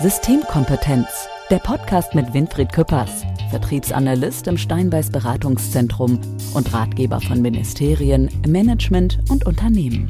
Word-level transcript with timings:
Systemkompetenz, 0.00 1.08
der 1.50 1.58
Podcast 1.58 2.14
mit 2.14 2.32
Winfried 2.32 2.72
Küppers, 2.72 3.24
Vertriebsanalyst 3.50 4.46
im 4.46 4.56
Steinbeiß 4.56 5.10
Beratungszentrum 5.10 6.20
und 6.54 6.72
Ratgeber 6.72 7.20
von 7.20 7.42
Ministerien, 7.42 8.30
Management 8.46 9.18
und 9.28 9.44
Unternehmen. 9.44 10.08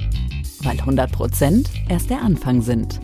Weil 0.63 0.79
100 0.79 1.11
Prozent 1.11 1.71
erst 1.89 2.11
der 2.11 2.21
Anfang 2.21 2.61
sind. 2.61 3.01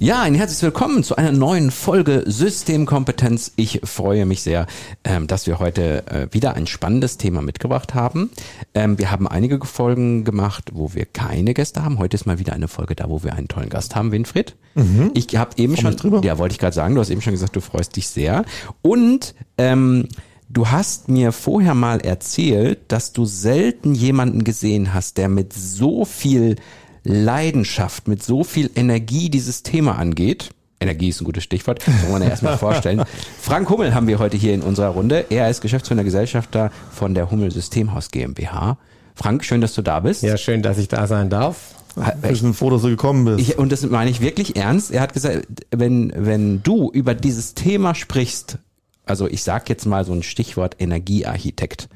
Ja, 0.00 0.22
ein 0.22 0.36
herzliches 0.36 0.62
Willkommen 0.62 1.02
zu 1.02 1.16
einer 1.16 1.32
neuen 1.32 1.72
Folge 1.72 2.22
Systemkompetenz. 2.24 3.52
Ich 3.56 3.80
freue 3.82 4.26
mich 4.26 4.42
sehr, 4.42 4.68
ähm, 5.02 5.26
dass 5.26 5.48
wir 5.48 5.58
heute 5.58 6.06
äh, 6.06 6.28
wieder 6.30 6.54
ein 6.54 6.68
spannendes 6.68 7.16
Thema 7.16 7.42
mitgebracht 7.42 7.94
haben. 7.94 8.30
Ähm, 8.74 8.96
wir 8.96 9.10
haben 9.10 9.26
einige 9.26 9.58
Folgen 9.66 10.22
gemacht, 10.22 10.70
wo 10.72 10.94
wir 10.94 11.04
keine 11.04 11.52
Gäste 11.52 11.82
haben. 11.82 11.98
Heute 11.98 12.14
ist 12.14 12.26
mal 12.26 12.38
wieder 12.38 12.52
eine 12.52 12.68
Folge 12.68 12.94
da, 12.94 13.10
wo 13.10 13.24
wir 13.24 13.34
einen 13.34 13.48
tollen 13.48 13.70
Gast 13.70 13.96
haben, 13.96 14.12
Winfried. 14.12 14.54
Mhm. 14.76 15.10
Ich 15.14 15.36
habe 15.36 15.50
eben 15.56 15.74
Komm 15.74 15.82
schon, 15.82 15.96
drüber. 15.96 16.20
ja, 16.22 16.38
wollte 16.38 16.52
ich 16.52 16.60
gerade 16.60 16.76
sagen, 16.76 16.94
du 16.94 17.00
hast 17.00 17.10
eben 17.10 17.20
schon 17.20 17.32
gesagt, 17.32 17.56
du 17.56 17.60
freust 17.60 17.96
dich 17.96 18.06
sehr. 18.06 18.44
Und 18.82 19.34
ähm, 19.58 20.06
Du 20.50 20.70
hast 20.70 21.10
mir 21.10 21.32
vorher 21.32 21.74
mal 21.74 22.00
erzählt, 22.00 22.78
dass 22.88 23.12
du 23.12 23.26
selten 23.26 23.94
jemanden 23.94 24.44
gesehen 24.44 24.94
hast, 24.94 25.18
der 25.18 25.28
mit 25.28 25.52
so 25.52 26.06
viel 26.06 26.56
Leidenschaft, 27.08 28.06
mit 28.06 28.22
so 28.22 28.44
viel 28.44 28.70
Energie 28.74 29.30
dieses 29.30 29.62
Thema 29.62 29.96
angeht. 29.96 30.50
Energie 30.80 31.08
ist 31.08 31.20
ein 31.20 31.24
gutes 31.24 31.42
Stichwort, 31.42 31.82
muss 31.86 32.10
man 32.10 32.22
ja 32.22 32.28
erstmal 32.28 32.58
vorstellen. 32.58 33.02
Frank 33.40 33.68
Hummel 33.68 33.94
haben 33.94 34.06
wir 34.06 34.18
heute 34.18 34.36
hier 34.36 34.54
in 34.54 34.62
unserer 34.62 34.88
Runde. 34.88 35.24
Er 35.30 35.50
ist 35.50 35.60
Geschäftsführer 35.60 36.04
Gesellschafter 36.04 36.70
von 36.92 37.14
der 37.14 37.30
Hummel 37.30 37.50
Systemhaus 37.50 38.10
GmbH. 38.10 38.78
Frank, 39.14 39.44
schön, 39.44 39.60
dass 39.60 39.74
du 39.74 39.82
da 39.82 40.00
bist. 40.00 40.22
Ja, 40.22 40.36
schön, 40.36 40.62
dass 40.62 40.78
ich 40.78 40.86
da 40.86 41.06
sein 41.08 41.30
darf. 41.30 41.74
Ich 42.30 42.42
bin 42.42 42.54
froh, 42.54 42.70
dass 42.70 42.82
du 42.82 42.90
gekommen 42.90 43.24
bist. 43.24 43.40
Ich, 43.40 43.58
und 43.58 43.72
das 43.72 43.82
meine 43.86 44.10
ich 44.10 44.20
wirklich 44.20 44.54
ernst. 44.54 44.92
Er 44.92 45.00
hat 45.00 45.14
gesagt, 45.14 45.48
wenn, 45.72 46.12
wenn 46.14 46.62
du 46.62 46.90
über 46.92 47.14
dieses 47.14 47.54
Thema 47.54 47.96
sprichst, 47.96 48.58
also 49.04 49.26
ich 49.26 49.42
sag 49.42 49.68
jetzt 49.68 49.86
mal 49.86 50.04
so 50.04 50.12
ein 50.12 50.22
Stichwort 50.22 50.76
Energiearchitekt, 50.78 51.88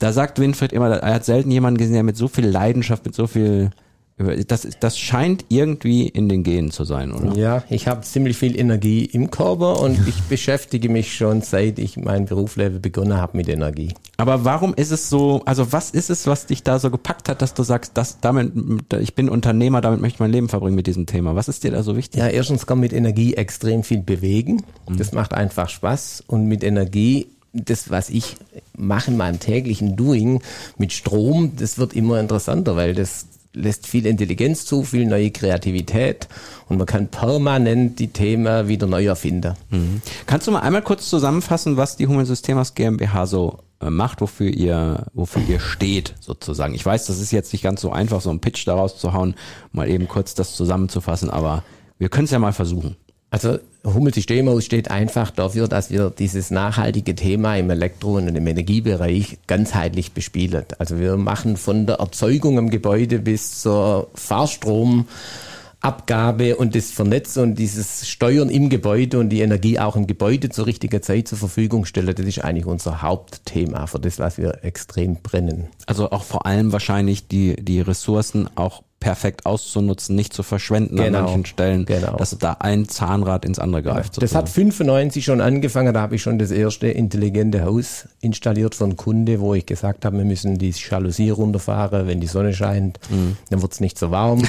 da 0.00 0.12
sagt 0.12 0.40
Winfried 0.40 0.72
immer, 0.72 0.90
er 0.96 1.14
hat 1.14 1.24
selten 1.24 1.50
jemanden 1.52 1.78
gesehen, 1.78 1.94
der 1.94 2.02
mit 2.02 2.16
so 2.16 2.26
viel 2.26 2.46
Leidenschaft, 2.46 3.04
mit 3.04 3.14
so 3.14 3.28
viel 3.28 3.70
das, 4.16 4.68
das 4.78 4.96
scheint 4.96 5.46
irgendwie 5.48 6.06
in 6.06 6.28
den 6.28 6.44
Genen 6.44 6.70
zu 6.70 6.84
sein, 6.84 7.10
oder? 7.10 7.36
Ja, 7.36 7.64
ich 7.68 7.88
habe 7.88 8.02
ziemlich 8.02 8.36
viel 8.36 8.56
Energie 8.56 9.04
im 9.04 9.32
Körper 9.32 9.80
und 9.80 9.98
ich 10.08 10.22
beschäftige 10.22 10.88
mich 10.88 11.16
schon 11.16 11.42
seit 11.42 11.80
ich 11.80 11.96
mein 11.96 12.26
Berufsleben 12.26 12.80
begonnen 12.80 13.16
habe 13.16 13.36
mit 13.36 13.48
Energie. 13.48 13.92
Aber 14.16 14.44
warum 14.44 14.72
ist 14.74 14.92
es 14.92 15.10
so, 15.10 15.42
also 15.46 15.72
was 15.72 15.90
ist 15.90 16.10
es, 16.10 16.28
was 16.28 16.46
dich 16.46 16.62
da 16.62 16.78
so 16.78 16.92
gepackt 16.92 17.28
hat, 17.28 17.42
dass 17.42 17.54
du 17.54 17.64
sagst, 17.64 17.92
das, 17.94 18.20
damit, 18.20 18.52
ich 19.00 19.16
bin 19.16 19.28
Unternehmer, 19.28 19.80
damit 19.80 20.00
möchte 20.00 20.16
ich 20.16 20.20
mein 20.20 20.30
Leben 20.30 20.48
verbringen 20.48 20.76
mit 20.76 20.86
diesem 20.86 21.06
Thema. 21.06 21.34
Was 21.34 21.48
ist 21.48 21.64
dir 21.64 21.72
da 21.72 21.82
so 21.82 21.96
wichtig? 21.96 22.20
Ja, 22.20 22.28
erstens 22.28 22.66
kann 22.66 22.78
man 22.78 22.82
mit 22.82 22.92
Energie 22.92 23.34
extrem 23.34 23.82
viel 23.82 24.02
bewegen. 24.02 24.62
Mhm. 24.88 24.96
Das 24.96 25.10
macht 25.10 25.34
einfach 25.34 25.68
Spaß 25.68 26.22
und 26.28 26.46
mit 26.46 26.62
Energie 26.62 27.26
das, 27.52 27.90
was 27.90 28.10
ich 28.10 28.36
mache 28.76 29.10
in 29.10 29.16
meinem 29.16 29.38
täglichen 29.38 29.96
Doing 29.96 30.42
mit 30.76 30.92
Strom, 30.92 31.52
das 31.56 31.78
wird 31.78 31.94
immer 31.94 32.18
interessanter, 32.18 32.74
weil 32.74 32.94
das 32.94 33.26
lässt 33.54 33.86
viel 33.86 34.06
Intelligenz 34.06 34.66
zu, 34.66 34.82
viel 34.82 35.06
neue 35.06 35.30
Kreativität 35.30 36.28
und 36.68 36.76
man 36.76 36.86
kann 36.86 37.08
permanent 37.08 37.98
die 37.98 38.08
Themen 38.08 38.68
wieder 38.68 38.86
neu 38.86 39.06
erfinden. 39.06 39.54
Mhm. 39.70 40.02
Kannst 40.26 40.46
du 40.46 40.50
mal 40.50 40.60
einmal 40.60 40.82
kurz 40.82 41.08
zusammenfassen, 41.08 41.76
was 41.76 41.96
die 41.96 42.06
Human 42.06 42.26
Systemas 42.26 42.74
GmbH 42.74 43.26
so 43.26 43.60
äh, 43.80 43.90
macht, 43.90 44.20
wofür 44.20 44.50
ihr, 44.50 45.06
wofür 45.14 45.42
ihr 45.48 45.60
steht, 45.60 46.14
sozusagen. 46.20 46.74
Ich 46.74 46.84
weiß, 46.84 47.06
das 47.06 47.20
ist 47.20 47.30
jetzt 47.30 47.52
nicht 47.52 47.62
ganz 47.62 47.80
so 47.80 47.90
einfach, 47.90 48.20
so 48.20 48.30
einen 48.30 48.40
Pitch 48.40 48.66
daraus 48.66 48.98
zu 48.98 49.12
hauen, 49.12 49.34
mal 49.72 49.88
eben 49.88 50.08
kurz 50.08 50.34
das 50.34 50.56
zusammenzufassen, 50.56 51.30
aber 51.30 51.62
wir 51.98 52.08
können 52.08 52.24
es 52.24 52.30
ja 52.30 52.38
mal 52.38 52.52
versuchen. 52.52 52.96
Also 53.30 53.58
Hummelsystemhaus 53.84 54.64
steht 54.64 54.90
einfach 54.90 55.30
dafür, 55.30 55.68
dass 55.68 55.90
wir 55.90 56.10
dieses 56.10 56.50
nachhaltige 56.50 57.14
Thema 57.14 57.56
im 57.56 57.68
Elektro- 57.68 58.16
und 58.16 58.34
im 58.34 58.46
Energiebereich 58.46 59.36
ganzheitlich 59.46 60.12
bespielen. 60.12 60.64
Also 60.78 60.98
wir 60.98 61.16
machen 61.16 61.58
von 61.58 61.86
der 61.86 61.96
Erzeugung 61.96 62.56
im 62.56 62.70
Gebäude 62.70 63.18
bis 63.18 63.60
zur 63.60 64.08
Fahrstromabgabe 64.14 66.56
und 66.56 66.74
das 66.74 66.92
Vernetzen 66.92 67.42
und 67.42 67.58
dieses 67.58 68.08
Steuern 68.08 68.48
im 68.48 68.70
Gebäude 68.70 69.18
und 69.18 69.28
die 69.28 69.42
Energie 69.42 69.78
auch 69.78 69.96
im 69.96 70.06
Gebäude 70.06 70.48
zur 70.48 70.66
richtigen 70.66 71.02
Zeit 71.02 71.28
zur 71.28 71.36
Verfügung 71.36 71.84
stellen, 71.84 72.14
das 72.14 72.24
ist 72.24 72.42
eigentlich 72.42 72.66
unser 72.66 73.02
Hauptthema 73.02 73.86
für 73.86 74.00
das, 74.00 74.18
was 74.18 74.38
wir 74.38 74.64
extrem 74.64 75.16
brennen. 75.16 75.68
Also 75.86 76.10
auch 76.10 76.22
vor 76.22 76.46
allem 76.46 76.72
wahrscheinlich 76.72 77.28
die, 77.28 77.54
die 77.56 77.82
Ressourcen 77.82 78.48
auch 78.54 78.82
perfekt 79.04 79.44
auszunutzen, 79.44 80.16
nicht 80.16 80.32
zu 80.32 80.42
verschwenden 80.42 80.96
genau, 80.96 81.18
an 81.18 81.24
manchen 81.24 81.44
Stellen, 81.44 81.84
genau. 81.84 82.16
dass 82.16 82.38
da 82.38 82.56
ein 82.60 82.88
Zahnrad 82.88 83.44
ins 83.44 83.58
andere 83.58 83.82
greift. 83.82 84.16
Ja, 84.16 84.20
das 84.22 84.34
hat 84.34 84.48
95 84.48 85.22
schon 85.22 85.42
angefangen, 85.42 85.92
da 85.92 86.00
habe 86.00 86.14
ich 86.14 86.22
schon 86.22 86.38
das 86.38 86.50
erste 86.50 86.86
intelligente 86.86 87.66
Haus 87.66 88.08
installiert 88.22 88.74
von 88.74 88.96
Kunde, 88.96 89.40
wo 89.40 89.52
ich 89.52 89.66
gesagt 89.66 90.06
habe, 90.06 90.16
wir 90.16 90.24
müssen 90.24 90.56
die 90.56 90.70
Jalousie 90.70 91.28
runterfahren, 91.28 92.06
wenn 92.06 92.18
die 92.20 92.26
Sonne 92.26 92.54
scheint, 92.54 92.98
mhm. 93.10 93.36
dann 93.50 93.60
wird 93.60 93.72
es 93.74 93.80
nicht 93.80 93.98
so 93.98 94.10
warm. 94.10 94.42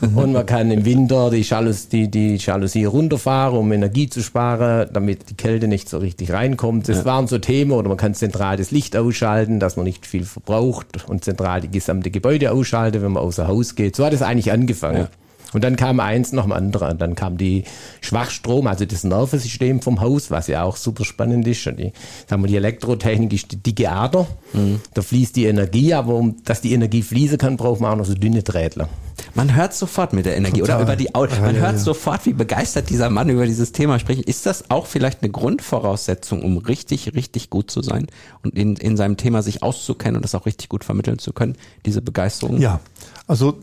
und 0.14 0.32
man 0.32 0.46
kann 0.46 0.70
im 0.70 0.86
Winter 0.86 1.28
die, 1.28 1.42
Jalous, 1.42 1.88
die, 1.88 2.10
die 2.10 2.36
Jalousie 2.36 2.86
runterfahren, 2.86 3.58
um 3.58 3.70
Energie 3.70 4.08
zu 4.08 4.22
sparen, 4.22 4.88
damit 4.94 5.28
die 5.28 5.34
Kälte 5.34 5.68
nicht 5.68 5.90
so 5.90 5.98
richtig 5.98 6.32
reinkommt. 6.32 6.88
Das 6.88 7.00
ja. 7.00 7.04
waren 7.04 7.26
so 7.26 7.36
Themen, 7.36 7.72
oder 7.72 7.88
man 7.88 7.98
kann 7.98 8.14
zentral 8.14 8.56
das 8.56 8.70
Licht 8.70 8.96
ausschalten, 8.96 9.60
dass 9.60 9.76
man 9.76 9.84
nicht 9.84 10.06
viel 10.06 10.24
verbraucht 10.24 11.04
und 11.06 11.22
zentral 11.22 11.60
die 11.60 11.70
gesamte 11.70 12.10
Gebäude 12.10 12.50
ausschalten, 12.50 13.02
wenn 13.02 13.12
man 13.12 13.22
außer 13.22 13.46
Haus 13.46 13.73
geht. 13.74 13.96
So 13.96 14.04
hat 14.04 14.12
es 14.12 14.22
eigentlich 14.22 14.52
angefangen. 14.52 15.02
Ja. 15.02 15.08
Und 15.54 15.62
dann 15.62 15.76
kam 15.76 16.00
eins 16.00 16.32
nach 16.32 16.42
dem 16.42 16.52
anderen. 16.52 16.98
Dann 16.98 17.14
kam 17.14 17.38
die 17.38 17.62
Schwachstrom, 18.00 18.66
also 18.66 18.84
das 18.84 19.04
Nervensystem 19.04 19.80
vom 19.80 20.00
Haus, 20.00 20.30
was 20.32 20.48
ja 20.48 20.64
auch 20.64 20.76
super 20.76 21.04
spannend 21.04 21.46
ist. 21.46 21.64
Und 21.68 21.78
die, 21.78 21.92
sagen 22.26 22.42
wir, 22.42 22.48
die 22.48 22.56
Elektrotechnik 22.56 23.32
ist 23.32 23.52
die 23.52 23.62
dicke 23.62 23.88
Ader. 23.90 24.26
Mhm. 24.52 24.80
Da 24.94 25.02
fließt 25.02 25.36
die 25.36 25.44
Energie, 25.44 25.94
aber 25.94 26.14
um, 26.14 26.36
dass 26.44 26.60
die 26.60 26.72
Energie 26.72 27.02
fließen 27.02 27.38
kann, 27.38 27.56
braucht 27.56 27.80
man 27.80 27.92
auch 27.92 27.96
noch 27.98 28.04
so 28.04 28.14
dünne 28.14 28.42
Drähtler. 28.42 28.88
Man 29.34 29.54
hört 29.54 29.74
sofort 29.74 30.12
mit 30.12 30.26
der 30.26 30.36
Energie 30.36 30.60
Total. 30.60 30.76
oder 30.76 30.84
über 30.84 30.96
die 30.96 31.14
Auto. 31.14 31.40
Man 31.40 31.56
ja, 31.56 31.62
hört 31.62 31.72
ja. 31.74 31.78
sofort, 31.78 32.24
wie 32.26 32.32
begeistert 32.32 32.88
dieser 32.90 33.10
Mann 33.10 33.28
über 33.28 33.46
dieses 33.46 33.72
Thema 33.72 33.98
spricht. 33.98 34.22
Ist 34.22 34.46
das 34.46 34.70
auch 34.70 34.86
vielleicht 34.86 35.22
eine 35.22 35.32
Grundvoraussetzung, 35.32 36.42
um 36.42 36.58
richtig, 36.58 37.14
richtig 37.14 37.50
gut 37.50 37.70
zu 37.70 37.82
sein 37.82 38.06
und 38.42 38.54
in, 38.54 38.76
in 38.76 38.96
seinem 38.96 39.16
Thema 39.16 39.42
sich 39.42 39.62
auszukennen 39.62 40.16
und 40.16 40.22
das 40.22 40.34
auch 40.34 40.46
richtig 40.46 40.68
gut 40.68 40.84
vermitteln 40.84 41.18
zu 41.18 41.32
können, 41.32 41.56
diese 41.84 42.00
Begeisterung? 42.00 42.60
Ja, 42.60 42.80
also 43.26 43.58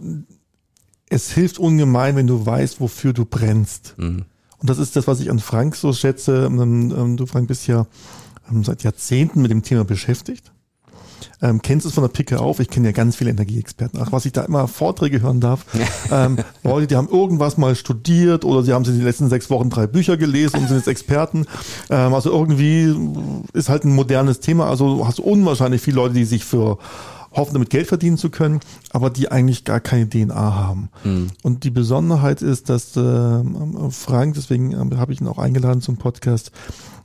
es 1.09 1.31
hilft 1.31 1.59
ungemein, 1.59 2.15
wenn 2.15 2.27
du 2.27 2.45
weißt, 2.45 2.79
wofür 2.79 3.13
du 3.13 3.25
brennst. 3.25 3.95
Mhm. 3.97 4.25
Und 4.57 4.69
das 4.69 4.77
ist 4.77 4.95
das, 4.95 5.07
was 5.07 5.19
ich 5.19 5.31
an 5.31 5.39
Frank 5.39 5.75
so 5.75 5.91
schätze. 5.91 6.45
Ähm, 6.45 6.59
ähm, 6.95 7.17
du, 7.17 7.25
Frank, 7.25 7.47
bist 7.47 7.67
ja 7.67 7.87
ähm, 8.49 8.63
seit 8.63 8.83
Jahrzehnten 8.83 9.41
mit 9.41 9.51
dem 9.51 9.63
Thema 9.63 9.83
beschäftigt. 9.83 10.51
Ähm, 11.41 11.61
kennst 11.61 11.85
es 11.85 11.93
von 11.93 12.03
der 12.03 12.09
Picke 12.09 12.39
auf? 12.39 12.59
Ich 12.59 12.69
kenne 12.69 12.87
ja 12.87 12.91
ganz 12.91 13.15
viele 13.15 13.29
Energieexperten. 13.31 13.99
Ach, 14.01 14.11
was 14.11 14.25
ich 14.25 14.31
da 14.31 14.43
immer 14.43 14.67
Vorträge 14.67 15.21
hören 15.21 15.39
darf. 15.39 15.65
ähm, 16.11 16.37
Leute, 16.63 16.87
die 16.87 16.95
haben 16.95 17.09
irgendwas 17.09 17.57
mal 17.57 17.75
studiert 17.75 18.45
oder 18.45 18.63
sie 18.63 18.73
haben 18.73 18.85
in 18.85 18.97
den 18.97 19.03
letzten 19.03 19.29
sechs 19.29 19.49
Wochen 19.49 19.69
drei 19.69 19.87
Bücher 19.87 20.17
gelesen 20.17 20.59
und 20.59 20.67
sind 20.67 20.77
jetzt 20.77 20.87
Experten. 20.87 21.45
Ähm, 21.89 22.13
also 22.13 22.31
irgendwie 22.31 22.95
ist 23.53 23.69
halt 23.69 23.85
ein 23.85 23.93
modernes 23.93 24.39
Thema. 24.39 24.67
Also 24.67 25.07
hast 25.07 25.19
du 25.19 25.23
unwahrscheinlich 25.23 25.81
viele 25.81 25.97
Leute, 25.97 26.13
die 26.15 26.25
sich 26.25 26.45
für 26.45 26.77
hoffen 27.31 27.53
damit 27.53 27.69
Geld 27.69 27.87
verdienen 27.87 28.17
zu 28.17 28.29
können, 28.29 28.59
aber 28.91 29.09
die 29.09 29.31
eigentlich 29.31 29.63
gar 29.63 29.79
keine 29.79 30.09
DNA 30.09 30.55
haben. 30.55 30.89
Mhm. 31.03 31.27
Und 31.43 31.63
die 31.63 31.69
Besonderheit 31.69 32.41
ist, 32.41 32.69
dass 32.69 32.95
äh, 32.97 33.43
Frank, 33.89 34.35
deswegen 34.35 34.71
äh, 34.71 34.97
habe 34.97 35.13
ich 35.13 35.21
ihn 35.21 35.27
auch 35.27 35.37
eingeladen 35.37 35.81
zum 35.81 35.97
Podcast, 35.97 36.51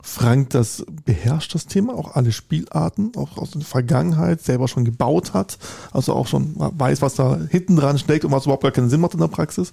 Frank 0.01 0.51
das 0.51 0.85
beherrscht 1.05 1.53
das 1.53 1.65
Thema, 1.65 1.93
auch 1.93 2.15
alle 2.15 2.31
Spielarten, 2.31 3.11
auch 3.17 3.37
aus 3.37 3.51
der 3.51 3.61
Vergangenheit 3.61 4.41
selber 4.41 4.69
schon 4.69 4.85
gebaut 4.85 5.33
hat, 5.33 5.57
also 5.91 6.13
auch 6.13 6.27
schon 6.27 6.55
weiß, 6.55 7.01
was 7.01 7.15
da 7.15 7.37
hinten 7.49 7.75
dran 7.75 7.99
steckt 7.99 8.23
und 8.23 8.31
was 8.31 8.45
überhaupt 8.45 8.63
gar 8.63 8.71
keinen 8.71 8.89
Sinn 8.89 9.01
macht 9.01 9.15
in 9.15 9.19
der 9.19 9.27
Praxis 9.27 9.69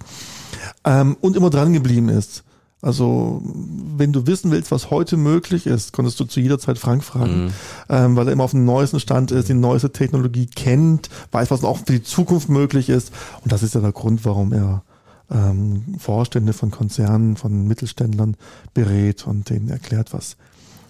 ähm, 0.83 1.15
und 1.21 1.37
immer 1.37 1.49
dran 1.49 1.71
geblieben 1.71 2.09
ist. 2.09 2.43
Also, 2.81 3.41
wenn 3.43 4.13
du 4.13 4.27
wissen 4.27 4.51
willst, 4.51 4.69
was 4.69 4.91
heute 4.91 5.17
möglich 5.17 5.65
ist, 5.65 5.93
konntest 5.93 6.19
du 6.19 6.25
zu 6.25 6.39
jeder 6.39 6.59
Zeit 6.59 6.77
Frank 6.77 7.03
fragen, 7.03 7.45
mhm. 7.45 7.51
ähm, 7.89 8.15
weil 8.15 8.27
er 8.27 8.33
immer 8.33 8.43
auf 8.43 8.51
dem 8.51 8.65
neuesten 8.65 8.99
Stand 8.99 9.31
ist, 9.31 9.49
die 9.49 9.53
neueste 9.53 9.91
Technologie 9.91 10.45
kennt, 10.45 11.09
weiß, 11.31 11.51
was 11.51 11.63
auch 11.63 11.79
für 11.79 11.93
die 11.93 12.03
Zukunft 12.03 12.49
möglich 12.49 12.89
ist. 12.89 13.11
Und 13.41 13.51
das 13.51 13.63
ist 13.63 13.75
ja 13.75 13.81
der 13.81 13.91
Grund, 13.91 14.23
warum 14.25 14.53
er 14.53 14.83
ähm, 15.31 15.95
Vorstände 15.97 16.53
von 16.53 16.69
Konzernen, 16.69 17.37
von 17.37 17.67
Mittelständlern 17.67 18.37
berät 18.73 19.25
und 19.25 19.49
denen 19.49 19.69
erklärt, 19.69 20.13
was, 20.13 20.37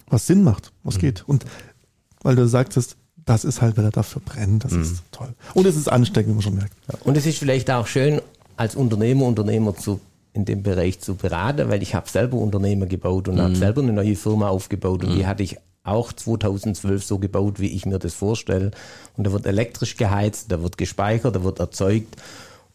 was 0.08 0.28
Sinn 0.28 0.44
macht, 0.44 0.74
was 0.84 0.96
mhm. 0.96 1.00
geht. 1.00 1.24
Und 1.28 1.46
weil 2.24 2.36
du 2.36 2.48
sagtest, 2.48 2.98
das 3.26 3.46
ist 3.46 3.62
halt, 3.62 3.78
weil 3.78 3.86
er 3.86 3.92
dafür 3.92 4.22
brennt, 4.24 4.66
das 4.66 4.74
mhm. 4.74 4.81
ist 4.81 5.04
toll. 5.12 5.34
Und 5.54 5.66
es 5.66 5.76
ist 5.76 5.88
ansteckend, 5.88 6.31
wie 6.31 6.36
man 6.36 6.42
schon 6.42 6.56
merkt. 6.56 6.74
Und 7.04 7.16
es 7.16 7.26
ist 7.26 7.38
vielleicht 7.38 7.70
auch 7.72 7.88
schön, 7.88 8.22
als 8.58 8.76
Unternehmer, 8.76 9.26
Unternehmer 9.26 9.76
zu 9.76 10.00
in 10.36 10.46
dem 10.46 10.64
Bereich 10.64 11.00
zu 11.00 11.16
beraten, 11.16 11.70
weil 11.70 11.82
ich 11.82 11.96
habe 11.96 12.10
selber 12.10 12.38
Unternehmen 12.38 12.90
gebaut 12.90 13.28
und 13.28 13.36
mhm. 13.36 13.42
habe 13.42 13.56
selber 13.56 13.82
eine 13.82 13.94
neue 13.94 14.16
Firma 14.16 14.50
aufgebaut 14.50 15.04
und 15.04 15.12
mhm. 15.12 15.16
die 15.16 15.28
hatte 15.28 15.44
ich 15.44 15.58
auch 15.84 16.12
2012 16.12 17.04
so 17.04 17.20
gebaut, 17.20 17.60
wie 17.60 17.68
ich 17.68 17.86
mir 17.86 18.00
das 18.00 18.14
vorstelle. 18.14 18.72
Und 19.16 19.26
da 19.26 19.32
wird 19.32 19.46
elektrisch 19.46 19.98
geheizt, 19.98 20.52
da 20.52 20.62
wird 20.62 20.78
gespeichert, 20.78 21.36
da 21.36 21.44
wird 21.44 21.60
erzeugt. 21.60 22.18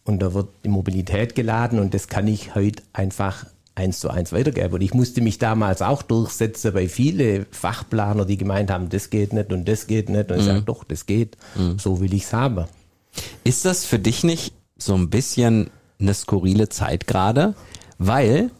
und 0.03 0.21
da 0.21 0.33
wird 0.33 0.47
die 0.63 0.69
Mobilität 0.69 1.35
geladen 1.35 1.77
und 1.77 1.93
das 1.93 2.07
kann 2.07 2.27
ich 2.27 2.55
heute 2.55 2.81
einfach 2.91 3.45
eins 3.75 3.99
zu 3.99 4.09
eins 4.09 4.33
weitergeben. 4.33 4.73
Und 4.73 4.81
ich 4.81 4.95
musste 4.95 5.21
mich 5.21 5.37
damals 5.37 5.83
auch 5.83 6.01
durchsetzen 6.01 6.73
bei 6.73 6.89
viele 6.89 7.45
Fachplaner, 7.51 8.25
die 8.25 8.37
gemeint 8.37 8.71
haben, 8.71 8.89
das 8.89 9.11
geht 9.11 9.33
nicht 9.33 9.53
und 9.53 9.67
das 9.67 9.85
geht 9.85 10.09
nicht. 10.09 10.31
Und 10.31 10.39
ich 10.39 10.45
sage, 10.45 10.63
doch, 10.63 10.83
das 10.83 11.05
geht. 11.05 11.37
So 11.77 11.99
will 11.99 12.13
ich's 12.13 12.33
haben. 12.33 12.65
Ist 13.43 13.65
das 13.65 13.85
für 13.85 13.99
dich 13.99 14.23
nicht 14.23 14.53
so 14.77 14.95
ein 14.95 15.09
bisschen 15.09 15.69
eine 16.01 16.13
skurrile 16.13 16.69
Zeit 16.69 17.07
gerade? 17.07 17.55
Weil 17.97 18.51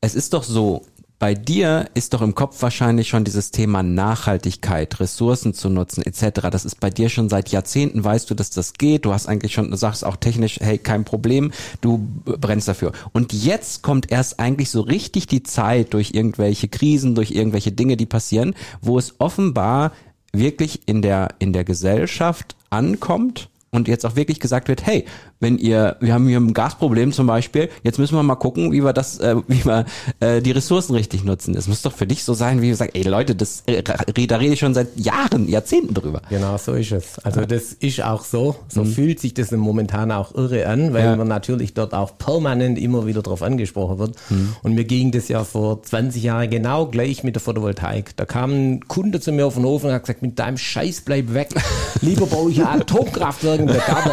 es 0.00 0.14
ist 0.14 0.32
doch 0.32 0.42
so, 0.42 0.84
bei 1.18 1.34
dir 1.34 1.90
ist 1.94 2.14
doch 2.14 2.22
im 2.22 2.36
Kopf 2.36 2.62
wahrscheinlich 2.62 3.08
schon 3.08 3.24
dieses 3.24 3.50
Thema 3.50 3.82
Nachhaltigkeit, 3.82 5.00
Ressourcen 5.00 5.52
zu 5.52 5.68
nutzen 5.68 6.02
etc. 6.02 6.48
Das 6.52 6.64
ist 6.64 6.78
bei 6.78 6.90
dir 6.90 7.08
schon 7.08 7.28
seit 7.28 7.48
Jahrzehnten, 7.48 8.04
weißt 8.04 8.30
du, 8.30 8.34
dass 8.34 8.50
das 8.50 8.74
geht. 8.74 9.04
Du 9.04 9.12
hast 9.12 9.26
eigentlich 9.26 9.52
schon, 9.52 9.70
du 9.70 9.76
sagst 9.76 10.04
auch 10.04 10.14
technisch, 10.14 10.60
hey, 10.60 10.78
kein 10.78 11.04
Problem, 11.04 11.50
du 11.80 11.98
brennst 12.24 12.68
dafür. 12.68 12.92
Und 13.12 13.32
jetzt 13.32 13.82
kommt 13.82 14.12
erst 14.12 14.38
eigentlich 14.38 14.70
so 14.70 14.80
richtig 14.80 15.26
die 15.26 15.42
Zeit 15.42 15.92
durch 15.92 16.12
irgendwelche 16.14 16.68
Krisen, 16.68 17.16
durch 17.16 17.32
irgendwelche 17.32 17.72
Dinge, 17.72 17.96
die 17.96 18.06
passieren, 18.06 18.54
wo 18.80 18.96
es 18.96 19.16
offenbar 19.18 19.90
wirklich 20.32 20.86
in 20.86 21.02
der, 21.02 21.30
in 21.40 21.52
der 21.52 21.64
Gesellschaft 21.64 22.54
ankommt 22.70 23.48
und 23.70 23.86
jetzt 23.88 24.06
auch 24.06 24.16
wirklich 24.16 24.40
gesagt 24.40 24.68
wird, 24.68 24.86
hey, 24.86 25.04
wenn 25.40 25.58
ihr, 25.58 25.96
wir 26.00 26.14
haben 26.14 26.26
hier 26.26 26.38
ein 26.38 26.54
Gasproblem 26.54 27.12
zum 27.12 27.26
Beispiel, 27.26 27.68
jetzt 27.82 27.98
müssen 27.98 28.14
wir 28.16 28.22
mal 28.22 28.34
gucken, 28.36 28.72
wie 28.72 28.82
wir 28.82 28.92
das, 28.92 29.18
äh, 29.18 29.36
wie 29.46 29.64
wir 29.64 29.84
äh, 30.20 30.40
die 30.40 30.52
Ressourcen 30.52 30.94
richtig 30.94 31.22
nutzen. 31.24 31.54
Das 31.54 31.68
muss 31.68 31.82
doch 31.82 31.92
für 31.92 32.06
dich 32.06 32.24
so 32.24 32.34
sein, 32.34 32.62
wie 32.62 32.70
du 32.70 32.76
sagst, 32.76 32.94
ey 32.96 33.02
Leute, 33.02 33.34
das, 33.34 33.62
äh, 33.66 33.82
da 33.82 34.36
rede 34.36 34.54
ich 34.54 34.58
schon 34.60 34.74
seit 34.74 34.98
Jahren, 34.98 35.48
Jahrzehnten 35.48 35.94
drüber. 35.94 36.22
Genau, 36.30 36.56
so 36.56 36.72
ist 36.72 36.92
es. 36.92 37.18
Also 37.20 37.42
das 37.42 37.74
ist 37.74 38.02
auch 38.02 38.24
so. 38.24 38.56
So 38.68 38.84
fühlt 38.84 39.20
sich 39.20 39.34
das 39.34 39.50
momentan 39.52 40.12
auch 40.12 40.34
irre 40.34 40.66
an, 40.66 40.92
weil 40.94 41.04
Ja. 41.04 41.16
man 41.16 41.28
natürlich 41.28 41.74
dort 41.74 41.92
auch 41.94 42.16
permanent 42.18 42.78
immer 42.78 43.06
wieder 43.06 43.22
drauf 43.22 43.42
angesprochen 43.42 43.98
wird. 43.98 44.16
Und 44.62 44.74
mir 44.74 44.84
ging 44.84 45.10
das 45.12 45.28
ja 45.28 45.44
vor 45.44 45.82
20 45.82 46.22
Jahren 46.22 46.48
genau 46.50 46.86
gleich 46.86 47.22
mit 47.22 47.34
der 47.36 47.42
Photovoltaik. 47.42 48.16
Da 48.16 48.24
kam 48.24 48.50
ein 48.52 48.88
Kunde 48.88 49.20
zu 49.20 49.30
mir 49.32 49.46
auf 49.46 49.54
den 49.54 49.64
Hof 49.64 49.84
und 49.84 49.92
hat 49.92 50.02
gesagt, 50.04 50.22
mit 50.22 50.38
deinem 50.38 50.56
Scheiß 50.58 51.02
bleib 51.02 51.34
weg. 51.34 51.50
Lieber 52.00 52.26
baue 52.26 52.50
ich 52.50 52.60
ein 52.64 52.80
Atomkraftwerk 52.80 53.57
der 53.66 53.78
Garten. 53.78 54.10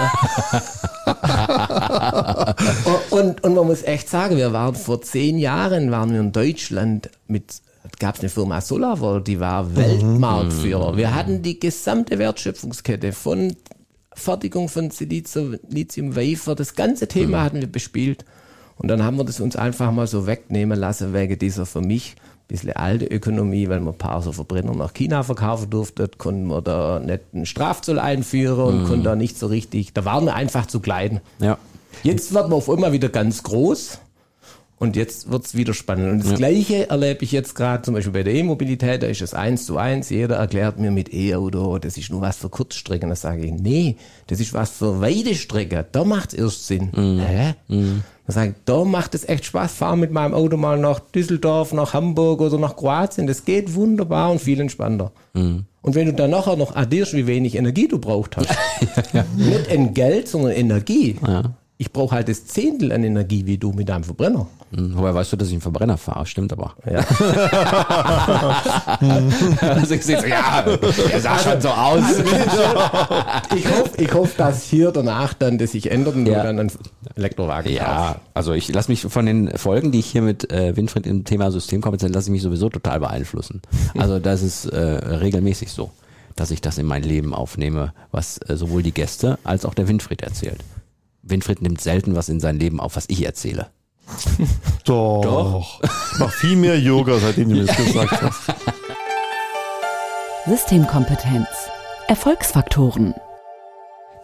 und, 3.12 3.44
und, 3.44 3.56
man 3.56 3.68
muss 3.68 3.84
echt 3.84 4.10
sagen, 4.10 4.38
wir 4.38 4.54
waren 4.54 4.76
vor 4.76 5.02
zehn 5.02 5.38
Jahren 5.38 5.92
waren 5.92 6.12
wir 6.12 6.20
in 6.20 6.32
Deutschland 6.32 7.10
mit 7.28 7.62
gab 8.00 8.16
es 8.16 8.22
eine 8.22 8.30
Firma 8.30 8.62
Solarvolt, 8.62 9.28
die 9.28 9.40
war 9.40 9.76
Weltmarktführer. 9.76 10.98
Wir 10.98 11.14
hatten 11.14 11.44
die 11.44 11.60
gesamte 11.60 12.18
Wertschöpfungskette 12.18 13.14
von 13.14 13.56
Fertigung 14.14 14.70
von 14.70 14.92
Silizium, 14.92 15.58
Lithium 15.70 16.16
Wafer, 16.16 16.56
das 16.56 16.76
ganze 16.76 17.08
Thema 17.08 17.44
hatten 17.44 17.62
wir 17.62 17.72
bespielt. 17.72 18.26
Und 18.78 18.88
dann 18.88 19.04
haben 19.04 19.18
wir 19.18 19.24
das 19.24 19.40
uns 19.40 19.56
einfach 19.56 19.92
mal 19.92 20.08
so 20.08 20.28
wegnehmen 20.28 20.78
lassen 20.78 21.14
wegen 21.14 21.38
dieser 21.38 21.66
für 21.66 21.82
mich 21.82 22.16
bisschen 22.48 22.74
alte 22.74 23.06
Ökonomie, 23.06 23.70
weil 23.70 23.80
wir 23.80 23.92
ein 23.92 23.98
paar 23.98 24.22
so 24.22 24.32
Verbrenner 24.32 24.76
nach 24.76 24.94
China 24.94 25.24
verkaufen 25.24 25.70
durften, 25.70 26.10
konnten 26.18 26.48
wir 26.48 26.62
da 26.62 27.00
nicht 27.00 27.22
einen 27.34 27.46
Strafzoll 27.46 28.00
einführen 28.00 28.80
und 28.80 28.86
konnten 28.86 29.04
da 29.04 29.16
nicht 29.16 29.38
so 29.38 29.48
richtig, 29.48 29.94
da 29.94 30.06
waren 30.06 30.26
wir 30.26 30.36
einfach 30.36 30.66
zu 30.68 30.80
klein. 30.80 31.22
Ja. 31.40 31.58
Jetzt 32.04 32.34
wird 32.34 32.50
man 32.50 32.58
auf 32.58 32.70
einmal 32.70 32.92
wieder 32.92 33.10
ganz 33.10 33.42
groß 33.44 34.00
und 34.78 34.96
jetzt 34.96 35.32
wird's 35.32 35.56
wieder 35.56 35.74
spannend. 35.74 36.12
Und 36.12 36.26
das 36.26 36.38
Gleiche 36.38 36.90
erlebe 36.90 37.24
ich 37.24 37.32
jetzt 37.32 37.56
gerade 37.56 37.84
zum 37.84 37.94
Beispiel 37.94 38.12
bei 38.14 38.24
der 38.24 38.34
E-Mobilität, 38.34 39.04
da 39.04 39.08
ist 39.08 39.22
es 39.22 39.34
eins 39.34 39.66
zu 39.66 39.78
eins. 39.78 40.10
Jeder 40.10 40.36
erklärt 40.36 40.80
mir 40.80 40.92
mit 40.92 41.14
E-Auto, 41.14 41.78
das 41.80 41.98
ist 41.98 42.10
nur 42.12 42.22
was 42.22 42.38
für 42.38 42.50
Kurzstrecken. 42.50 43.10
Da 43.10 43.16
sage 43.16 43.46
ich, 43.46 43.54
nee, 43.54 43.96
das 44.28 44.40
ist 44.40 44.54
was 44.54 44.72
für 44.72 45.00
weite 45.00 45.34
Strecken. 45.36 45.86
Da 45.92 46.04
macht's 46.04 46.34
erst 46.34 46.68
Sinn. 46.68 46.90
Hä? 47.26 47.54
Da 48.28 48.34
sage 48.34 48.50
ich, 48.50 48.56
da 48.66 48.84
macht 48.84 49.14
es 49.16 49.28
echt 49.30 49.46
Spaß, 49.46 49.72
fahren 49.74 50.00
mit 50.00 50.12
meinem 50.12 50.34
Auto 50.34 50.58
mal 50.58 50.80
nach 50.80 51.00
Düsseldorf, 51.00 51.72
nach 51.74 51.94
Hamburg 51.94 52.42
oder 52.42 52.58
nach 52.58 52.76
Kroatien. 52.76 53.28
Das 53.28 53.46
geht 53.46 53.76
wunderbar 53.76 54.32
und 54.32 54.42
viel 54.42 54.60
entspannter. 54.60 55.12
Und 55.84 55.94
wenn 55.94 56.08
du 56.08 56.14
dann 56.14 56.32
nachher 56.32 56.56
noch 56.58 56.76
addierst, 56.76 57.14
wie 57.14 57.28
wenig 57.28 57.56
Energie 57.56 57.88
du 57.88 58.00
braucht 58.00 58.36
hast, 58.36 58.50
nicht 59.38 59.68
in 59.68 59.94
Geld, 59.94 60.28
sondern 60.28 60.52
Energie. 60.54 61.16
Ich 61.78 61.92
brauche 61.92 62.16
halt 62.16 62.30
das 62.30 62.46
Zehntel 62.46 62.94
an 62.94 63.04
Energie 63.04 63.46
wie 63.46 63.58
du 63.58 63.74
mit 63.74 63.90
deinem 63.90 64.06
Verbrenner. 64.06 64.48
Hm, 64.74 64.94
Woher 64.96 65.14
weißt 65.14 65.34
du, 65.34 65.38
dass 65.38 65.50
ich 65.50 65.54
einen 65.56 65.62
Verbrenner 65.62 65.98
fahre? 65.98 66.26
Stimmt 66.26 66.54
aber. 66.54 66.74
Ja. 66.90 67.00
also 69.60 69.94
ich 69.94 70.04
sehe 70.06 70.20
so, 70.22 70.26
ja, 70.26 70.62
der 70.64 71.20
sah 71.22 71.38
schon 71.38 71.60
so 71.62 71.68
aus. 71.70 72.04
Ich 73.56 73.68
hoffe, 73.70 73.92
ich 73.98 74.14
hoff, 74.14 74.36
dass 74.38 74.64
hier 74.64 74.92
danach 74.92 75.34
dann 75.34 75.58
das 75.58 75.74
sich 75.74 75.92
ändert 75.92 76.16
und 76.16 76.26
Ja. 76.26 76.40
du 76.42 76.48
dann 76.48 76.60
einen 76.60 76.72
Elektrowagen 77.16 77.72
Ja, 77.74 78.22
also 78.34 78.54
ich 78.54 78.74
lasse 78.74 78.90
mich 78.90 79.02
von 79.02 79.26
den 79.26 79.50
Folgen, 79.58 79.92
die 79.92 80.00
ich 80.00 80.06
hier 80.08 80.22
mit 80.22 80.50
äh, 80.52 80.76
Winfried 80.78 81.06
im 81.06 81.26
Thema 81.26 81.52
Systemkompetenz, 81.52 82.14
lasse 82.14 82.30
ich 82.30 82.34
mich 82.34 82.42
sowieso 82.42 82.70
total 82.70 83.00
beeinflussen. 83.02 83.62
Also 83.98 84.20
das 84.20 84.42
ist 84.42 84.66
äh, 84.66 84.78
regelmäßig 84.80 85.72
so, 85.72 85.92
dass 86.36 86.52
ich 86.52 86.62
das 86.62 86.78
in 86.78 86.86
mein 86.86 87.04
Leben 87.04 87.34
aufnehme, 87.34 87.94
was 88.12 88.38
äh, 88.48 88.56
sowohl 88.56 88.82
die 88.84 88.94
Gäste 88.94 89.38
als 89.44 89.66
auch 89.66 89.74
der 89.74 89.88
Winfried 89.90 90.22
erzählt. 90.22 90.60
Winfried 91.26 91.62
nimmt 91.62 91.82
selten 91.82 92.16
was 92.16 92.30
in 92.30 92.40
sein 92.40 92.60
Leben 92.60 92.80
auf, 92.80 92.96
was 92.96 93.06
ich 93.10 93.26
erzähle. 93.26 93.68
Doch. 94.86 95.22
Doch. 95.24 95.82
Mach 96.20 96.32
viel 96.32 96.56
mehr 96.56 96.80
Yoga, 96.80 97.18
seitdem 97.20 97.50
du 97.50 97.56
mir 97.56 97.66
das 97.66 97.76
gesagt 97.76 98.22
hast. 98.22 98.56
Systemkompetenz. 100.48 101.48
Erfolgsfaktoren. 102.08 103.16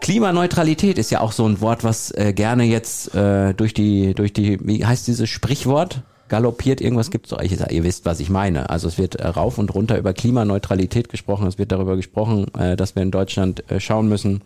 Klimaneutralität 0.02 0.98
ist 0.98 1.10
ja 1.10 1.22
auch 1.22 1.32
so 1.32 1.48
ein 1.48 1.62
Wort, 1.62 1.84
was 1.84 2.12
äh, 2.12 2.34
gerne 2.34 2.64
jetzt 2.64 3.14
äh, 3.16 3.54
durch 3.54 3.74
die, 3.74 4.14
durch 4.14 4.34
die, 4.34 4.60
wie 4.62 4.86
heißt 4.86 5.08
dieses 5.08 5.30
Sprichwort? 5.30 6.02
Galoppiert, 6.28 6.80
irgendwas 6.80 7.12
gibt's 7.12 7.30
doch. 7.30 7.42
Ich, 7.42 7.60
ihr 7.60 7.84
wisst, 7.84 8.06
was 8.06 8.20
ich 8.20 8.30
meine. 8.30 8.70
Also 8.70 8.88
es 8.88 8.98
wird 8.98 9.16
äh, 9.16 9.28
rauf 9.28 9.58
und 9.58 9.74
runter 9.74 9.98
über 9.98 10.14
Klimaneutralität 10.14 11.10
gesprochen. 11.10 11.48
Es 11.48 11.58
wird 11.58 11.72
darüber 11.72 11.96
gesprochen, 11.96 12.54
äh, 12.56 12.76
dass 12.76 12.96
wir 12.96 13.04
in 13.04 13.12
Deutschland 13.12 13.70
äh, 13.70 13.80
schauen 13.80 14.08
müssen, 14.08 14.42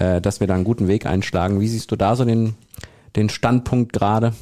äh, 0.00 0.20
dass 0.20 0.40
wir 0.40 0.46
da 0.46 0.54
einen 0.54 0.64
guten 0.64 0.88
Weg 0.88 1.06
einschlagen. 1.06 1.60
Wie 1.60 1.68
siehst 1.68 1.92
du 1.92 1.96
da 1.96 2.16
so 2.16 2.24
den, 2.24 2.54
den 3.14 3.28
Standpunkt 3.28 3.92
gerade? 3.92 4.32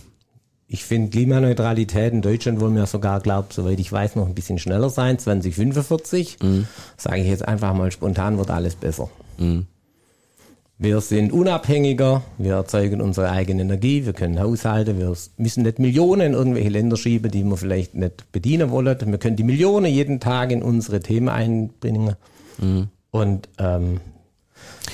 Ich 0.68 0.84
finde 0.84 1.10
Klimaneutralität 1.10 2.12
in 2.12 2.22
Deutschland 2.22 2.60
wollen 2.60 2.76
wir 2.76 2.86
sogar, 2.86 3.20
glaube 3.20 3.48
soweit 3.50 3.80
ich 3.80 3.90
weiß, 3.90 4.16
noch 4.16 4.26
ein 4.26 4.34
bisschen 4.34 4.58
schneller 4.58 4.90
sein, 4.90 5.18
2045. 5.18 6.36
Sage 6.96 7.20
ich 7.22 7.26
jetzt 7.26 7.46
einfach 7.46 7.74
mal 7.74 7.90
spontan, 7.90 8.36
wird 8.38 8.50
alles 8.50 8.76
besser. 8.76 9.08
Wir 10.80 11.00
sind 11.00 11.32
unabhängiger, 11.32 12.22
wir 12.36 12.54
erzeugen 12.54 13.00
unsere 13.00 13.30
eigene 13.30 13.62
Energie, 13.62 14.04
wir 14.06 14.12
können 14.12 14.38
haushalten, 14.38 14.98
wir 14.98 15.12
müssen 15.38 15.62
nicht 15.64 15.78
Millionen 15.78 16.20
in 16.20 16.32
irgendwelche 16.34 16.68
Länder 16.68 16.96
schieben, 16.96 17.30
die 17.30 17.42
wir 17.44 17.56
vielleicht 17.56 17.94
nicht 17.94 18.30
bedienen 18.30 18.70
wollen. 18.70 18.96
Wir 19.00 19.18
können 19.18 19.36
die 19.36 19.42
Millionen 19.42 19.86
jeden 19.86 20.20
Tag 20.20 20.52
in 20.52 20.62
unsere 20.62 21.00
Themen 21.00 21.30
einbringen. 21.30 22.14
Und 23.10 23.48
ähm, 23.58 24.00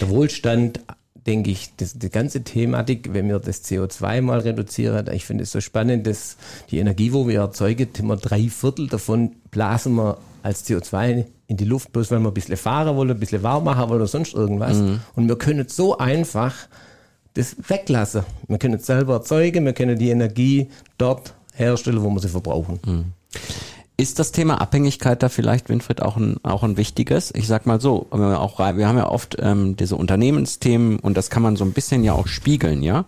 der 0.01 0.09
Wohlstand, 0.09 0.81
denke 1.27 1.51
ich, 1.51 1.71
das, 1.77 1.99
die 1.99 2.11
ganze 2.11 2.43
Thematik, 2.45 3.13
wenn 3.13 3.29
wir 3.29 3.39
das 3.39 3.65
CO2 3.65 4.21
mal 4.21 4.41
reduzieren, 4.41 5.09
ich 5.13 5.25
finde 5.25 5.45
es 5.45 5.53
so 5.53 5.61
spannend, 5.61 6.07
dass 6.07 6.37
die 6.71 6.79
Energie, 6.79 7.13
wo 7.13 7.27
wir 7.27 7.41
erzeugen, 7.41 7.89
immer 7.99 8.17
drei 8.17 8.49
Viertel 8.49 8.89
davon 8.89 9.33
blasen 9.51 9.95
wir 9.95 10.19
als 10.43 10.67
CO2 10.69 11.25
in 11.47 11.57
die 11.57 11.65
Luft, 11.65 11.93
bloß 11.93 12.11
weil 12.11 12.21
wir 12.21 12.29
ein 12.29 12.35
bisschen 12.35 12.57
fahren 12.57 12.97
wollen, 12.97 13.11
ein 13.11 13.19
bisschen 13.21 13.43
warm 13.43 13.65
machen 13.65 13.89
wollen 13.89 14.01
oder 14.01 14.07
sonst 14.07 14.35
irgendwas. 14.35 14.79
Und 15.15 15.29
wir 15.29 15.37
können 15.37 15.67
so 15.69 15.97
einfach 15.97 16.55
das 17.35 17.57
weglassen. 17.69 18.23
Wir 18.49 18.59
können 18.59 18.75
es 18.75 18.87
selber 18.87 19.15
erzeugen, 19.15 19.65
wir 19.65 19.73
können 19.73 19.99
die 19.99 20.11
Energie 20.11 20.69
dort 20.99 21.35
herstellen, 21.55 22.03
wo 22.03 22.11
wir 22.11 22.21
sie 22.21 22.29
verbrauchen. 22.29 22.79
Ist 23.97 24.19
das 24.19 24.33
Thema 24.33 24.61
Abhängigkeit 24.61 25.23
da 25.23 25.29
vielleicht, 25.29 25.69
Winfried, 25.69 26.03
auch 26.03 26.17
ein, 26.17 26.37
auch 26.43 26.65
ein 26.65 26.77
wichtiges? 26.77 27.33
Ich 27.33 27.47
sag 27.47 27.65
mal 27.65 27.81
so, 27.81 28.09
wir 28.11 28.41
auch, 28.41 28.59
wir 28.59 28.89
haben 28.89 28.99
ja 28.99 29.09
oft 29.09 29.37
ähm, 29.39 29.77
diese 29.77 29.95
Unternehmensthemen 29.95 30.99
und 30.99 31.17
das 31.17 31.31
kann 31.31 31.45
man 31.45 31.55
so 31.55 31.65
ein 31.65 31.73
bisschen 31.73 32.03
ja 32.03 32.13
auch 32.13 32.27
spiegeln, 32.27 32.83
ja? 32.83 33.05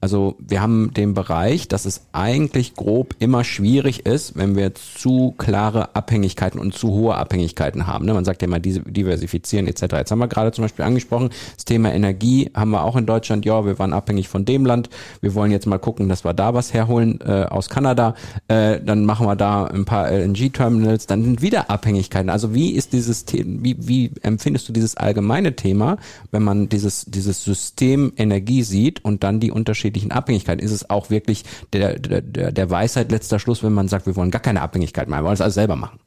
Also 0.00 0.36
wir 0.38 0.62
haben 0.62 0.92
den 0.94 1.12
Bereich, 1.12 1.68
dass 1.68 1.84
es 1.84 2.06
eigentlich 2.12 2.74
grob 2.74 3.14
immer 3.18 3.44
schwierig 3.44 4.06
ist, 4.06 4.36
wenn 4.36 4.56
wir 4.56 4.74
zu 4.74 5.34
klare 5.36 5.94
Abhängigkeiten 5.94 6.58
und 6.58 6.72
zu 6.72 6.88
hohe 6.88 7.16
Abhängigkeiten 7.16 7.86
haben. 7.86 8.06
Ne? 8.06 8.14
Man 8.14 8.24
sagt 8.24 8.40
ja 8.40 8.48
immer 8.48 8.60
diversifizieren 8.60 9.66
etc. 9.66 9.82
Jetzt 9.92 10.10
haben 10.10 10.18
wir 10.18 10.28
gerade 10.28 10.52
zum 10.52 10.62
Beispiel 10.62 10.86
angesprochen, 10.86 11.30
das 11.54 11.66
Thema 11.66 11.92
Energie 11.92 12.50
haben 12.54 12.70
wir 12.70 12.84
auch 12.84 12.96
in 12.96 13.04
Deutschland. 13.04 13.44
Ja, 13.44 13.66
wir 13.66 13.78
waren 13.78 13.92
abhängig 13.92 14.28
von 14.28 14.44
dem 14.46 14.64
Land. 14.64 14.88
Wir 15.20 15.34
wollen 15.34 15.52
jetzt 15.52 15.66
mal 15.66 15.78
gucken, 15.78 16.08
dass 16.08 16.24
wir 16.24 16.32
da 16.32 16.54
was 16.54 16.72
herholen 16.72 17.20
äh, 17.20 17.44
aus 17.44 17.68
Kanada. 17.68 18.14
Äh, 18.48 18.80
dann 18.80 19.04
machen 19.04 19.26
wir 19.26 19.36
da 19.36 19.66
ein 19.66 19.84
paar 19.84 20.10
LNG-Terminals. 20.10 21.08
Dann 21.08 21.24
sind 21.24 21.42
wieder 21.42 21.68
Abhängigkeiten. 21.68 22.30
Also 22.30 22.54
wie 22.54 22.70
ist 22.70 22.94
dieses 22.94 23.26
Thema, 23.26 23.62
wie, 23.62 23.76
wie 23.78 24.12
empfindest 24.22 24.66
du 24.68 24.72
dieses 24.72 24.96
allgemeine 24.96 25.56
Thema, 25.56 25.98
wenn 26.30 26.42
man 26.42 26.70
dieses, 26.70 27.04
dieses 27.06 27.44
System 27.44 28.12
Energie 28.16 28.62
sieht 28.62 29.04
und 29.04 29.24
dann 29.24 29.40
die 29.40 29.52
unterschiedlichen 29.90 30.12
Abhängigkeiten? 30.12 30.64
Ist 30.64 30.72
es 30.72 30.88
auch 30.88 31.10
wirklich 31.10 31.44
der, 31.72 31.98
der, 31.98 32.52
der 32.52 32.70
Weisheit 32.70 33.10
letzter 33.10 33.38
Schluss, 33.38 33.62
wenn 33.62 33.72
man 33.72 33.88
sagt, 33.88 34.06
wir 34.06 34.16
wollen 34.16 34.30
gar 34.30 34.42
keine 34.42 34.62
Abhängigkeit 34.62 35.08
mehr, 35.08 35.20
wir 35.20 35.24
wollen 35.24 35.34
es 35.34 35.40
alles 35.40 35.54
selber 35.54 35.76
machen? 35.76 35.98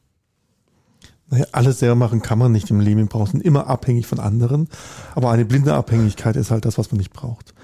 Naja, 1.30 1.46
alles 1.52 1.78
selber 1.78 1.94
machen 1.94 2.20
kann 2.20 2.38
man 2.38 2.52
nicht 2.52 2.70
im 2.70 2.80
Leben. 2.80 3.00
Wir 3.00 3.06
brauchen 3.06 3.40
immer 3.40 3.66
abhängig 3.66 4.06
von 4.06 4.20
anderen. 4.20 4.68
Aber 5.14 5.30
eine 5.30 5.46
blinde 5.46 5.72
Abhängigkeit 5.72 6.36
ist 6.36 6.50
halt 6.50 6.66
das, 6.66 6.76
was 6.76 6.92
man 6.92 6.98
nicht 6.98 7.14
braucht. 7.14 7.54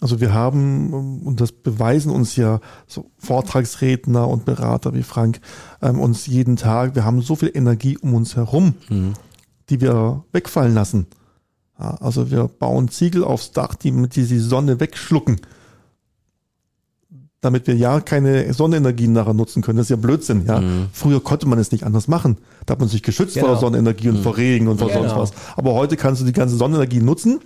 Also 0.00 0.20
wir 0.20 0.34
haben, 0.34 1.22
und 1.22 1.40
das 1.40 1.52
beweisen 1.52 2.10
uns 2.10 2.34
ja 2.34 2.60
so 2.88 3.10
Vortragsredner 3.18 4.26
und 4.26 4.44
Berater 4.44 4.94
wie 4.94 5.04
Frank, 5.04 5.40
ähm, 5.80 6.00
uns 6.00 6.26
jeden 6.26 6.56
Tag, 6.56 6.96
wir 6.96 7.04
haben 7.04 7.22
so 7.22 7.36
viel 7.36 7.52
Energie 7.54 7.96
um 7.98 8.14
uns 8.14 8.34
herum, 8.34 8.74
die 9.70 9.80
wir 9.80 10.24
wegfallen 10.32 10.74
lassen. 10.74 11.06
Ja, 11.78 11.94
also 12.00 12.32
wir 12.32 12.48
bauen 12.48 12.88
Ziegel 12.88 13.22
aufs 13.24 13.52
Dach, 13.52 13.76
die 13.76 13.92
mit 13.92 14.16
die, 14.16 14.26
die 14.26 14.38
Sonne 14.38 14.80
wegschlucken 14.80 15.40
damit 17.44 17.66
wir 17.66 17.76
ja 17.76 18.00
keine 18.00 18.52
Sonnenenergien 18.52 19.12
nachher 19.12 19.34
nutzen 19.34 19.62
können. 19.62 19.76
Das 19.76 19.86
ist 19.86 19.90
ja 19.90 19.96
Blödsinn, 19.96 20.44
ja. 20.46 20.60
Mhm. 20.60 20.86
Früher 20.92 21.22
konnte 21.22 21.46
man 21.46 21.58
es 21.58 21.70
nicht 21.72 21.84
anders 21.84 22.08
machen. 22.08 22.38
Da 22.66 22.72
hat 22.72 22.80
man 22.80 22.88
sich 22.88 23.02
geschützt 23.02 23.34
Genau. 23.34 23.48
vor 23.48 23.56
Sonnenenergie 23.58 24.08
und 24.08 24.18
vor 24.22 24.36
Regen 24.36 24.68
und 24.68 24.78
vor 24.78 24.88
Genau. 24.88 25.02
sonst 25.02 25.16
was. 25.16 25.32
Aber 25.56 25.74
heute 25.74 25.96
kannst 25.96 26.22
du 26.22 26.26
die 26.26 26.32
ganze 26.32 26.56
Sonnenenergie 26.56 27.00
nutzen, 27.00 27.40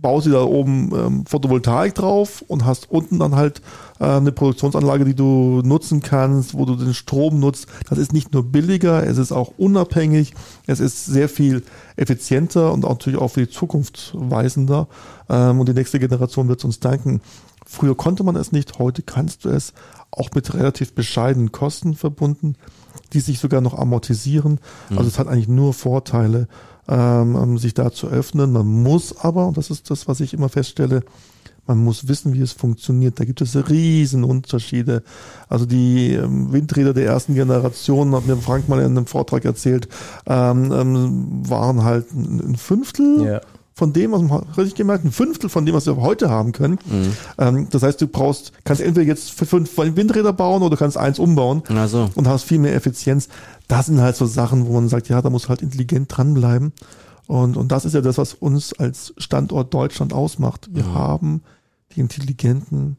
baust 0.00 0.26
dir 0.26 0.30
da 0.32 0.42
oben 0.44 0.90
ähm, 0.94 1.26
Photovoltaik 1.26 1.94
drauf 1.94 2.42
und 2.48 2.64
hast 2.64 2.90
unten 2.90 3.18
dann 3.18 3.34
halt 3.36 3.60
äh, 4.00 4.04
eine 4.04 4.32
Produktionsanlage, 4.32 5.04
die 5.04 5.14
du 5.14 5.60
nutzen 5.64 6.00
kannst, 6.00 6.54
wo 6.54 6.64
du 6.64 6.74
den 6.76 6.94
Strom 6.94 7.38
nutzt. 7.38 7.66
Das 7.88 7.98
ist 7.98 8.12
nicht 8.12 8.32
nur 8.32 8.44
billiger, 8.44 9.06
es 9.06 9.18
ist 9.18 9.32
auch 9.32 9.52
unabhängig, 9.58 10.34
es 10.66 10.80
ist 10.80 11.06
sehr 11.06 11.28
viel 11.28 11.62
effizienter 11.96 12.72
und 12.72 12.84
auch 12.84 12.90
natürlich 12.90 13.20
auch 13.20 13.28
für 13.28 13.40
die 13.46 13.50
Zukunft 13.50 14.12
weisender. 14.16 14.88
Ähm, 15.28 15.60
und 15.60 15.68
die 15.68 15.74
nächste 15.74 15.98
Generation 15.98 16.48
wird 16.48 16.60
es 16.60 16.64
uns 16.64 16.80
danken. 16.80 17.20
Früher 17.72 17.96
konnte 17.96 18.22
man 18.22 18.36
es 18.36 18.52
nicht, 18.52 18.78
heute 18.78 19.00
kannst 19.00 19.46
du 19.46 19.48
es 19.48 19.72
auch 20.10 20.28
mit 20.34 20.52
relativ 20.52 20.94
bescheidenen 20.94 21.52
Kosten 21.52 21.94
verbunden, 21.94 22.54
die 23.14 23.20
sich 23.20 23.38
sogar 23.38 23.62
noch 23.62 23.72
amortisieren. 23.72 24.60
Also 24.90 25.04
es 25.08 25.18
hat 25.18 25.26
eigentlich 25.26 25.48
nur 25.48 25.72
Vorteile, 25.72 26.48
ähm, 26.86 27.34
ähm, 27.34 27.56
sich 27.56 27.72
da 27.72 27.90
zu 27.90 28.08
öffnen. 28.08 28.52
Man 28.52 28.66
muss 28.66 29.16
aber, 29.16 29.46
und 29.46 29.56
das 29.56 29.70
ist 29.70 29.90
das, 29.90 30.06
was 30.06 30.20
ich 30.20 30.34
immer 30.34 30.50
feststelle, 30.50 31.02
man 31.66 31.78
muss 31.78 32.08
wissen, 32.08 32.34
wie 32.34 32.42
es 32.42 32.52
funktioniert. 32.52 33.18
Da 33.18 33.24
gibt 33.24 33.40
es 33.40 33.56
riesen 33.70 34.22
Unterschiede. 34.22 35.02
Also 35.48 35.64
die 35.64 36.12
ähm, 36.12 36.52
Windräder 36.52 36.92
der 36.92 37.06
ersten 37.06 37.34
Generation, 37.34 38.14
hat 38.14 38.26
mir 38.26 38.36
Frank 38.36 38.68
mal 38.68 38.80
in 38.80 38.98
einem 38.98 39.06
Vortrag 39.06 39.46
erzählt, 39.46 39.88
ähm, 40.26 40.70
ähm, 40.72 41.48
waren 41.48 41.84
halt 41.84 42.12
ein 42.12 42.38
ein 42.40 42.56
Fünftel 42.56 43.24
Ja. 43.24 43.40
Von 43.82 43.92
dem, 43.92 44.12
was 44.12 44.22
man 44.22 44.44
richtig 44.56 44.76
gemerkt, 44.76 45.04
ein 45.04 45.10
Fünftel 45.10 45.50
von 45.50 45.66
dem, 45.66 45.74
was 45.74 45.86
wir 45.86 45.96
heute 45.96 46.30
haben 46.30 46.52
können. 46.52 46.78
Ähm, 47.36 47.66
das 47.68 47.82
heißt, 47.82 48.00
du 48.00 48.06
brauchst, 48.06 48.52
kannst 48.62 48.80
entweder 48.80 49.04
jetzt 49.04 49.32
für 49.32 49.44
fünf 49.44 49.76
Windräder 49.76 50.32
bauen 50.32 50.62
oder 50.62 50.76
kannst 50.76 50.96
eins 50.96 51.18
umbauen 51.18 51.64
so. 51.88 52.08
und 52.14 52.28
hast 52.28 52.44
viel 52.44 52.60
mehr 52.60 52.76
Effizienz. 52.76 53.28
Das 53.66 53.86
sind 53.86 54.00
halt 54.00 54.14
so 54.14 54.24
Sachen, 54.24 54.68
wo 54.68 54.74
man 54.74 54.88
sagt, 54.88 55.08
ja, 55.08 55.20
da 55.20 55.30
muss 55.30 55.48
halt 55.48 55.62
intelligent 55.62 56.16
dranbleiben. 56.16 56.72
Und, 57.26 57.56
und 57.56 57.72
das 57.72 57.84
ist 57.84 57.94
ja 57.94 58.02
das, 58.02 58.18
was 58.18 58.34
uns 58.34 58.72
als 58.72 59.14
Standort 59.16 59.74
Deutschland 59.74 60.12
ausmacht. 60.12 60.68
Wir 60.70 60.86
haben 60.94 61.42
die 61.96 62.00
intelligenten 62.00 62.98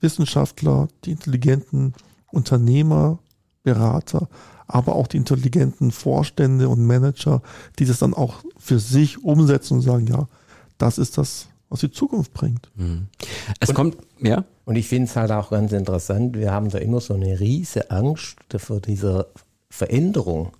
Wissenschaftler, 0.00 0.88
die 1.04 1.12
intelligenten 1.12 1.94
Unternehmer, 2.32 3.20
Berater, 3.62 4.28
aber 4.66 4.94
auch 4.94 5.06
die 5.06 5.16
intelligenten 5.18 5.90
Vorstände 5.90 6.68
und 6.68 6.84
Manager, 6.84 7.42
die 7.78 7.84
das 7.84 7.98
dann 7.98 8.14
auch 8.14 8.36
für 8.58 8.78
sich 8.78 9.22
umsetzen 9.22 9.74
und 9.74 9.80
sagen, 9.82 10.06
ja, 10.06 10.28
das 10.78 10.98
ist 10.98 11.18
das, 11.18 11.48
was 11.68 11.80
die 11.80 11.90
Zukunft 11.90 12.32
bringt. 12.34 12.70
Es 13.60 13.74
kommt, 13.74 13.96
ja? 14.20 14.44
Und 14.64 14.76
ich 14.76 14.88
finde 14.88 15.04
es 15.04 15.16
halt 15.16 15.30
auch 15.30 15.50
ganz 15.50 15.72
interessant, 15.72 16.36
wir 16.36 16.50
haben 16.50 16.70
da 16.70 16.78
immer 16.78 17.00
so 17.00 17.14
eine 17.14 17.38
riese 17.38 17.90
Angst 17.90 18.36
vor 18.56 18.80
dieser 18.80 19.26
Veränderung. 19.68 20.52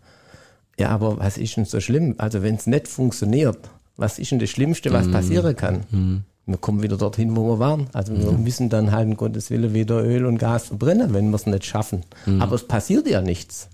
Ja, 0.78 0.90
aber 0.90 1.18
was 1.18 1.38
ist 1.38 1.56
denn 1.56 1.64
so 1.64 1.80
schlimm? 1.80 2.14
Also 2.18 2.42
wenn 2.42 2.56
es 2.56 2.66
nicht 2.66 2.88
funktioniert, 2.88 3.58
was 3.96 4.18
ist 4.18 4.32
denn 4.32 4.40
das 4.40 4.50
Schlimmste, 4.50 4.92
was 4.92 5.11
passieren 5.11 5.56
kann? 5.56 6.25
Wir 6.46 6.58
kommen 6.58 6.82
wieder 6.82 6.96
dorthin, 6.98 7.34
wo 7.36 7.48
wir 7.52 7.58
waren. 7.58 7.86
Also 7.92 8.12
wir 8.16 8.32
müssen 8.32 8.68
dann 8.68 8.92
halt 8.92 9.08
in 9.08 9.16
Gottes 9.16 9.50
Willen 9.50 9.72
wieder 9.72 10.04
Öl 10.04 10.26
und 10.26 10.38
Gas 10.38 10.66
verbrennen, 10.66 11.14
wenn 11.14 11.30
wir 11.30 11.36
es 11.36 11.46
nicht 11.46 11.64
schaffen. 11.64 12.04
Aber 12.40 12.54
es 12.54 12.66
passiert 12.68 13.08
ja 13.08 13.22
nichts. 13.22 13.68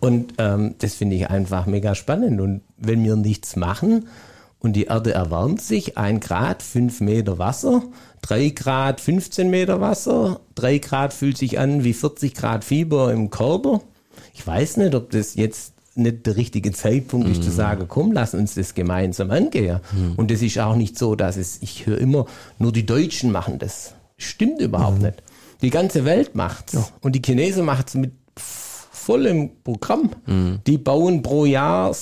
Und 0.00 0.34
ähm, 0.38 0.76
das 0.78 0.94
finde 0.94 1.16
ich 1.16 1.28
einfach 1.28 1.66
mega 1.66 1.94
spannend. 1.94 2.40
Und 2.40 2.62
wenn 2.78 3.04
wir 3.04 3.16
nichts 3.16 3.54
machen 3.54 4.08
und 4.60 4.74
die 4.74 4.84
Erde 4.84 5.12
erwärmt 5.12 5.60
sich, 5.60 5.98
ein 5.98 6.20
Grad, 6.20 6.62
fünf 6.62 7.02
Meter 7.02 7.38
Wasser, 7.38 7.82
drei 8.22 8.48
Grad, 8.48 9.00
15 9.00 9.50
Meter 9.50 9.80
Wasser, 9.80 10.40
drei 10.54 10.78
Grad 10.78 11.12
fühlt 11.12 11.36
sich 11.36 11.58
an 11.58 11.84
wie 11.84 11.92
40 11.92 12.34
Grad 12.34 12.64
Fieber 12.64 13.12
im 13.12 13.30
Körper. 13.30 13.82
Ich 14.32 14.46
weiß 14.46 14.78
nicht, 14.78 14.94
ob 14.94 15.10
das 15.10 15.34
jetzt 15.34 15.74
nicht 15.94 16.26
der 16.26 16.36
richtige 16.36 16.72
Zeitpunkt 16.72 17.28
ist 17.28 17.42
zu 17.42 17.50
sagen, 17.50 17.86
komm, 17.88 18.12
lass 18.12 18.34
uns 18.34 18.54
das 18.54 18.74
gemeinsam 18.74 19.30
angehen. 19.30 19.80
Und 20.16 20.30
das 20.30 20.40
ist 20.42 20.58
auch 20.58 20.76
nicht 20.76 20.98
so, 20.98 21.14
dass 21.16 21.36
es, 21.36 21.58
ich 21.62 21.86
höre 21.86 21.98
immer, 21.98 22.26
nur 22.58 22.72
die 22.72 22.86
Deutschen 22.86 23.32
machen 23.32 23.58
das. 23.58 23.94
Stimmt 24.16 24.60
überhaupt 24.60 25.02
nicht. 25.02 25.22
Die 25.62 25.70
ganze 25.70 26.04
Welt 26.04 26.34
macht's. 26.34 26.74
Und 27.00 27.14
die 27.16 27.22
Chinesen 27.24 27.64
machen's 27.64 27.94
mit 27.94 28.12
vollem 28.36 29.50
Programm. 29.64 30.10
Die 30.66 30.78
bauen 30.78 31.22
pro 31.22 31.44
Jahr 31.44 31.94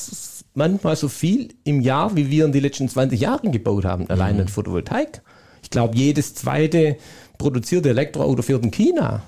manchmal 0.54 0.96
so 0.96 1.08
viel 1.08 1.54
im 1.64 1.80
Jahr, 1.80 2.14
wie 2.16 2.30
wir 2.30 2.44
in 2.44 2.52
den 2.52 2.62
letzten 2.62 2.88
20 2.88 3.20
Jahren 3.20 3.52
gebaut 3.52 3.84
haben, 3.84 4.08
allein 4.10 4.38
in 4.38 4.48
Photovoltaik. 4.48 5.22
Ich 5.62 5.70
glaube, 5.70 5.96
jedes 5.96 6.34
zweite 6.34 6.96
produzierte 7.38 7.90
Elektroauto 7.90 8.42
fährt 8.42 8.64
in 8.64 8.70
China. 8.70 9.22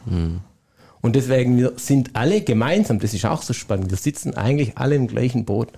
Und 1.02 1.16
deswegen, 1.16 1.56
wir 1.56 1.72
sind 1.76 2.10
alle 2.14 2.42
gemeinsam, 2.42 2.98
das 2.98 3.14
ist 3.14 3.24
auch 3.24 3.42
so 3.42 3.52
spannend, 3.52 3.90
wir 3.90 3.96
sitzen 3.96 4.34
eigentlich 4.34 4.76
alle 4.76 4.96
im 4.96 5.06
gleichen 5.06 5.44
Boot. 5.44 5.68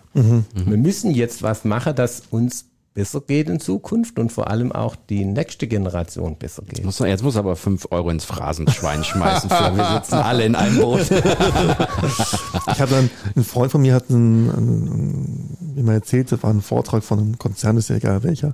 Wir 0.66 0.76
müssen 0.76 1.12
jetzt 1.12 1.42
was 1.42 1.64
machen, 1.64 1.94
dass 1.94 2.24
uns 2.30 2.66
besser 2.94 3.20
geht 3.22 3.48
in 3.48 3.58
Zukunft 3.58 4.18
und 4.18 4.30
vor 4.32 4.50
allem 4.50 4.70
auch 4.70 4.96
die 4.96 5.24
nächste 5.24 5.66
Generation 5.66 6.36
besser 6.36 6.62
geht. 6.62 6.84
Muss, 6.84 6.98
jetzt 6.98 7.22
muss 7.22 7.36
aber 7.36 7.56
fünf 7.56 7.86
Euro 7.90 8.10
ins 8.10 8.24
Phrasenschwein 8.24 9.02
schmeißen. 9.04 9.48
Für, 9.48 9.76
wir 9.76 9.94
sitzen 9.94 10.14
alle 10.16 10.44
in 10.44 10.54
einem 10.54 10.78
Boot. 10.78 11.10
Ich 11.10 12.80
hatte 12.80 12.96
einen, 12.96 13.10
ein 13.34 13.44
Freund 13.44 13.72
von 13.72 13.80
mir 13.80 13.94
hat 13.94 14.10
einen, 14.10 14.50
einen, 14.50 15.56
wie 15.74 15.82
man 15.82 15.94
erzählt, 15.94 16.32
das 16.32 16.42
war 16.42 16.50
ein 16.50 16.60
Vortrag 16.60 17.02
von 17.02 17.18
einem 17.18 17.38
Konzern, 17.38 17.76
ist 17.76 17.88
ja 17.88 17.96
egal 17.96 18.22
welcher. 18.24 18.52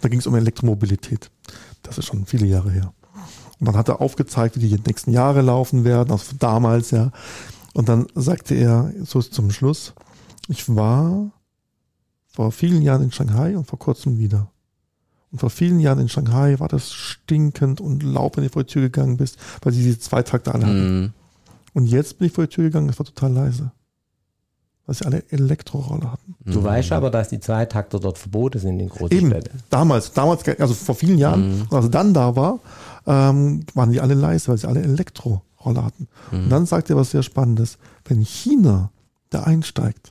Da 0.00 0.08
ging 0.08 0.18
es 0.18 0.26
um 0.26 0.34
Elektromobilität. 0.34 1.30
Das 1.82 1.96
ist 1.96 2.06
schon 2.06 2.26
viele 2.26 2.46
Jahre 2.46 2.70
her. 2.70 2.92
Und 3.62 3.66
dann 3.66 3.76
hat 3.76 3.88
er 3.88 4.00
aufgezeigt, 4.00 4.60
wie 4.60 4.68
die 4.68 4.82
nächsten 4.84 5.12
Jahre 5.12 5.40
laufen 5.40 5.84
werden, 5.84 6.10
also 6.10 6.34
damals 6.36 6.90
ja. 6.90 7.12
Und 7.74 7.88
dann 7.88 8.08
sagte 8.16 8.56
er 8.56 8.92
so 9.04 9.22
zum 9.22 9.52
Schluss, 9.52 9.92
ich 10.48 10.74
war 10.74 11.30
vor 12.26 12.50
vielen 12.50 12.82
Jahren 12.82 13.04
in 13.04 13.12
Shanghai 13.12 13.56
und 13.56 13.68
vor 13.68 13.78
kurzem 13.78 14.18
wieder. 14.18 14.50
Und 15.30 15.38
vor 15.38 15.48
vielen 15.48 15.78
Jahren 15.78 16.00
in 16.00 16.08
Shanghai 16.08 16.58
war 16.58 16.66
das 16.66 16.92
stinkend 16.92 17.80
und 17.80 18.02
laut, 18.02 18.36
wenn 18.36 18.42
du 18.42 18.50
vor 18.50 18.64
die 18.64 18.72
Tür 18.72 18.82
gegangen 18.82 19.16
bist, 19.16 19.38
weil 19.62 19.72
sie 19.72 19.84
diese 19.84 20.00
Zweitakte 20.00 20.52
alle 20.52 20.66
hatten. 20.66 21.00
Mhm. 21.00 21.12
Und 21.72 21.86
jetzt 21.86 22.18
bin 22.18 22.26
ich 22.26 22.32
vor 22.32 22.48
die 22.48 22.52
Tür 22.52 22.64
gegangen, 22.64 22.88
es 22.88 22.98
war 22.98 23.06
total 23.06 23.32
leise. 23.32 23.70
Weil 24.86 24.94
sie 24.96 25.04
alle 25.06 25.22
Elektroroller 25.30 26.12
hatten. 26.12 26.34
Du 26.44 26.62
weißt 26.64 26.90
aber, 26.92 27.10
dass 27.10 27.28
die 27.28 27.38
Zweitakter 27.38 28.00
dort 28.00 28.18
verboten 28.18 28.58
sind 28.58 28.80
in 28.80 28.88
großen 28.88 29.16
Eben, 29.16 29.30
Städten. 29.30 29.58
damals, 29.70 30.12
damals, 30.12 30.42
also 30.58 30.74
vor 30.74 30.96
vielen 30.96 31.18
Jahren, 31.18 31.68
als 31.70 31.86
er 31.86 31.90
dann 31.90 32.12
da 32.12 32.34
war, 32.34 32.58
ähm, 33.06 33.64
waren 33.74 33.92
die 33.92 34.00
alle 34.00 34.14
leise, 34.14 34.48
weil 34.48 34.58
sie 34.58 34.66
alle 34.66 34.82
Elektroroller 34.82 35.84
hatten. 35.84 36.08
Und 36.32 36.50
dann 36.50 36.66
sagt 36.66 36.90
er 36.90 36.96
was 36.96 37.12
sehr 37.12 37.22
Spannendes. 37.22 37.78
Wenn 38.04 38.22
China 38.22 38.90
da 39.30 39.44
einsteigt, 39.44 40.10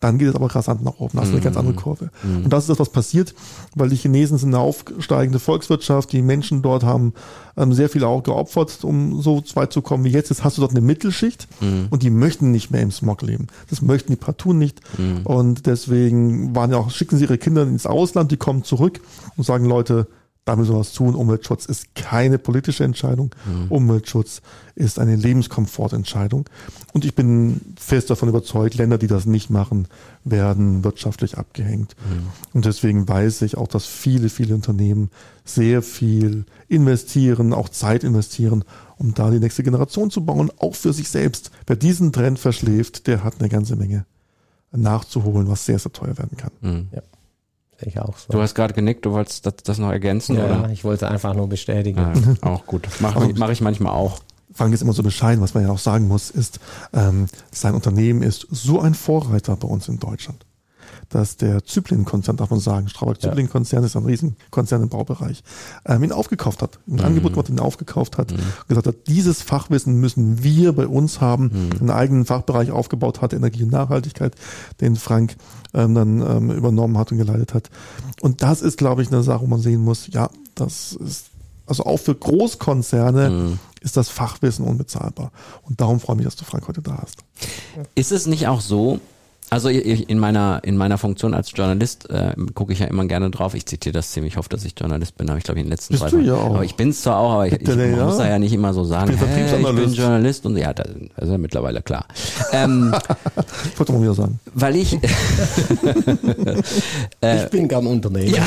dann 0.00 0.18
geht 0.18 0.28
es 0.28 0.34
aber 0.34 0.54
rasant 0.54 0.84
nach 0.84 0.98
oben. 0.98 1.18
Das 1.18 1.28
ist 1.28 1.34
eine 1.34 1.42
ganz 1.42 1.56
andere 1.56 1.74
Kurve. 1.74 2.10
Und 2.22 2.52
das 2.52 2.64
ist 2.64 2.70
das, 2.70 2.78
was 2.78 2.90
passiert, 2.90 3.34
weil 3.74 3.88
die 3.88 3.96
Chinesen 3.96 4.38
sind 4.38 4.54
eine 4.54 4.62
aufsteigende 4.62 5.38
Volkswirtschaft. 5.40 6.12
Die 6.12 6.22
Menschen 6.22 6.62
dort 6.62 6.84
haben 6.84 7.14
ähm, 7.56 7.72
sehr 7.72 7.88
viel 7.88 8.04
auch 8.04 8.22
geopfert, 8.22 8.84
um 8.84 9.20
so 9.20 9.42
weit 9.54 9.72
zu 9.72 9.82
kommen 9.82 10.04
wie 10.04 10.10
jetzt. 10.10 10.30
Jetzt 10.30 10.44
hast 10.44 10.56
du 10.56 10.60
dort 10.60 10.72
eine 10.72 10.80
Mittelschicht 10.80 11.48
und 11.90 12.02
die 12.02 12.10
möchten 12.10 12.52
nicht 12.52 12.70
mehr 12.70 12.82
im 12.82 12.92
Smog 12.92 13.22
leben. 13.22 13.48
Das 13.70 13.82
möchten 13.82 14.12
die 14.12 14.16
partout 14.16 14.52
nicht. 14.52 14.80
Und 15.24 15.66
deswegen 15.66 16.54
waren 16.54 16.70
ja 16.70 16.76
auch, 16.78 16.90
schicken 16.90 17.16
sie 17.16 17.24
ihre 17.24 17.38
Kinder 17.38 17.62
ins 17.62 17.86
Ausland, 17.86 18.30
die 18.30 18.36
kommen 18.36 18.62
zurück 18.62 19.00
und 19.36 19.44
sagen, 19.44 19.64
Leute, 19.64 20.06
da 20.48 20.56
müssen 20.56 20.72
wir 20.72 20.78
was 20.78 20.94
tun. 20.94 21.14
Umweltschutz 21.14 21.66
ist 21.66 21.94
keine 21.94 22.38
politische 22.38 22.82
Entscheidung. 22.82 23.34
Umweltschutz 23.68 24.40
ist 24.74 24.98
eine 24.98 25.14
Lebenskomfortentscheidung. 25.14 26.48
Und 26.94 27.04
ich 27.04 27.14
bin 27.14 27.60
fest 27.78 28.08
davon 28.08 28.30
überzeugt, 28.30 28.76
Länder, 28.76 28.96
die 28.96 29.08
das 29.08 29.26
nicht 29.26 29.50
machen, 29.50 29.88
werden 30.24 30.84
wirtschaftlich 30.84 31.36
abgehängt. 31.36 31.96
Und 32.54 32.64
deswegen 32.64 33.06
weiß 33.06 33.42
ich 33.42 33.58
auch, 33.58 33.68
dass 33.68 33.84
viele, 33.84 34.30
viele 34.30 34.54
Unternehmen 34.54 35.10
sehr 35.44 35.82
viel 35.82 36.46
investieren, 36.68 37.52
auch 37.52 37.68
Zeit 37.68 38.02
investieren, 38.02 38.64
um 38.96 39.12
da 39.12 39.30
die 39.30 39.40
nächste 39.40 39.62
Generation 39.62 40.10
zu 40.10 40.24
bauen, 40.24 40.50
auch 40.58 40.74
für 40.74 40.94
sich 40.94 41.10
selbst. 41.10 41.50
Wer 41.66 41.76
diesen 41.76 42.10
Trend 42.10 42.38
verschläft, 42.38 43.06
der 43.06 43.22
hat 43.22 43.34
eine 43.38 43.50
ganze 43.50 43.76
Menge 43.76 44.06
nachzuholen, 44.72 45.46
was 45.46 45.66
sehr, 45.66 45.78
sehr 45.78 45.92
teuer 45.92 46.16
werden 46.16 46.38
kann. 46.38 46.52
Sehe 46.90 47.02
ich 47.86 48.00
auch 48.00 48.16
so. 48.16 48.32
Du 48.32 48.40
hast 48.40 48.54
gerade 48.54 48.74
genickt, 48.74 49.04
du 49.04 49.12
wolltest 49.12 49.46
das, 49.46 49.54
das 49.64 49.78
noch 49.78 49.90
ergänzen, 49.90 50.36
ja, 50.36 50.44
oder? 50.44 50.70
ich 50.70 50.84
wollte 50.84 51.06
es 51.06 51.10
einfach 51.10 51.34
nur 51.34 51.48
bestätigen. 51.48 52.38
Ja, 52.42 52.48
auch 52.48 52.66
gut. 52.66 52.88
Mache 53.00 53.32
mach 53.36 53.50
ich 53.50 53.60
manchmal 53.60 53.92
auch. 53.92 54.20
Frank 54.52 54.74
ist 54.74 54.82
immer 54.82 54.92
so 54.92 55.02
bescheiden, 55.02 55.42
was 55.42 55.54
man 55.54 55.62
ja 55.62 55.70
auch 55.70 55.78
sagen 55.78 56.08
muss, 56.08 56.30
ist, 56.30 56.58
ähm, 56.92 57.26
sein 57.52 57.74
Unternehmen 57.74 58.22
ist 58.22 58.46
so 58.50 58.80
ein 58.80 58.94
Vorreiter 58.94 59.56
bei 59.56 59.68
uns 59.68 59.88
in 59.88 60.00
Deutschland 60.00 60.44
dass 61.08 61.36
der 61.36 61.64
Zyplin-Konzern, 61.64 62.36
darf 62.36 62.50
man 62.50 62.60
sagen, 62.60 62.88
Strabag-Zyplin-Konzern 62.88 63.84
ist 63.84 63.96
ein 63.96 64.04
Riesenkonzern 64.04 64.82
im 64.82 64.88
Baubereich, 64.88 65.42
ähm, 65.86 66.04
ihn 66.04 66.12
aufgekauft 66.12 66.62
hat, 66.62 66.78
ein 66.86 66.96
mhm. 66.96 67.00
Angebot 67.00 67.32
gemacht, 67.32 67.48
ihn 67.48 67.60
aufgekauft 67.60 68.18
hat, 68.18 68.32
mhm. 68.32 68.38
gesagt 68.68 68.86
hat, 68.86 68.96
dieses 69.06 69.42
Fachwissen 69.42 70.00
müssen 70.00 70.42
wir 70.42 70.72
bei 70.72 70.86
uns 70.86 71.20
haben, 71.20 71.44
mhm. 71.44 71.80
einen 71.80 71.90
eigenen 71.90 72.26
Fachbereich 72.26 72.70
aufgebaut 72.70 73.22
hat, 73.22 73.32
Energie 73.32 73.62
und 73.62 73.72
Nachhaltigkeit, 73.72 74.34
den 74.80 74.96
Frank 74.96 75.36
ähm, 75.74 75.94
dann 75.94 76.20
ähm, 76.20 76.50
übernommen 76.50 76.98
hat 76.98 77.12
und 77.12 77.18
geleitet 77.18 77.54
hat. 77.54 77.70
Und 78.20 78.42
das 78.42 78.62
ist, 78.62 78.76
glaube 78.76 79.02
ich, 79.02 79.08
eine 79.08 79.22
Sache, 79.22 79.42
wo 79.42 79.46
man 79.46 79.60
sehen 79.60 79.82
muss, 79.82 80.08
ja, 80.08 80.30
das 80.54 80.92
ist 80.92 81.26
also 81.68 81.84
auch 81.84 81.98
für 81.98 82.14
Großkonzerne 82.14 83.30
mhm. 83.30 83.58
ist 83.82 83.96
das 83.96 84.08
Fachwissen 84.08 84.64
unbezahlbar. 84.64 85.30
Und 85.62 85.80
darum 85.80 86.00
freue 86.00 86.14
ich 86.14 86.18
mich, 86.18 86.24
dass 86.26 86.36
du 86.36 86.44
Frank 86.44 86.66
heute 86.66 86.80
da 86.80 86.98
hast. 87.02 87.18
Ist 87.94 88.10
es 88.10 88.26
nicht 88.26 88.48
auch 88.48 88.62
so, 88.62 89.00
also 89.50 89.68
in 89.68 90.18
meiner 90.18 90.60
in 90.62 90.76
meiner 90.76 90.98
Funktion 90.98 91.32
als 91.34 91.52
Journalist 91.54 92.10
äh, 92.10 92.34
gucke 92.54 92.72
ich 92.72 92.80
ja 92.80 92.86
immer 92.86 93.06
gerne 93.06 93.30
drauf. 93.30 93.54
Ich 93.54 93.64
zitiere 93.66 93.94
das 93.94 94.10
ziemlich. 94.10 94.34
Ich 94.34 94.36
hoffe, 94.36 94.50
dass 94.50 94.64
ich 94.64 94.74
Journalist 94.78 95.16
bin, 95.16 95.28
aber 95.30 95.38
ich 95.38 95.44
glaube 95.44 95.60
in 95.60 95.66
den 95.66 95.70
letzten 95.70 95.94
Bist 95.94 96.02
zwei. 96.02 96.10
Du 96.10 96.20
ja 96.20 96.34
auch. 96.34 96.54
Aber 96.56 96.64
ich 96.64 96.74
bin 96.74 96.90
es 96.90 97.02
zwar 97.02 97.18
auch, 97.18 97.32
aber 97.32 97.46
ich, 97.46 97.54
ich 97.54 97.68
ja. 97.68 98.04
muss 98.04 98.18
da 98.18 98.28
ja 98.28 98.38
nicht 98.38 98.52
immer 98.52 98.74
so 98.74 98.84
sagen. 98.84 99.12
Ich 99.12 99.18
bin, 99.18 99.28
hey, 99.28 99.44
ich 99.58 99.66
bin 99.74 99.92
Journalist 99.94 100.44
und 100.44 100.56
ja, 100.56 100.74
das 100.74 100.86
ist 100.88 101.30
ja 101.30 101.38
mittlerweile 101.38 101.80
klar. 101.82 102.04
ähm, 102.52 102.94
ich 103.72 103.78
wollte 103.78 103.92
mal 103.92 104.02
wieder 104.02 104.14
sagen. 104.14 104.38
Weil 104.54 104.76
ich 104.76 104.92
äh, 107.22 107.44
ich 107.44 107.50
bin 107.50 107.68
gern 107.68 107.86
Unternehmer. 107.86 108.36
Ja, 108.36 108.44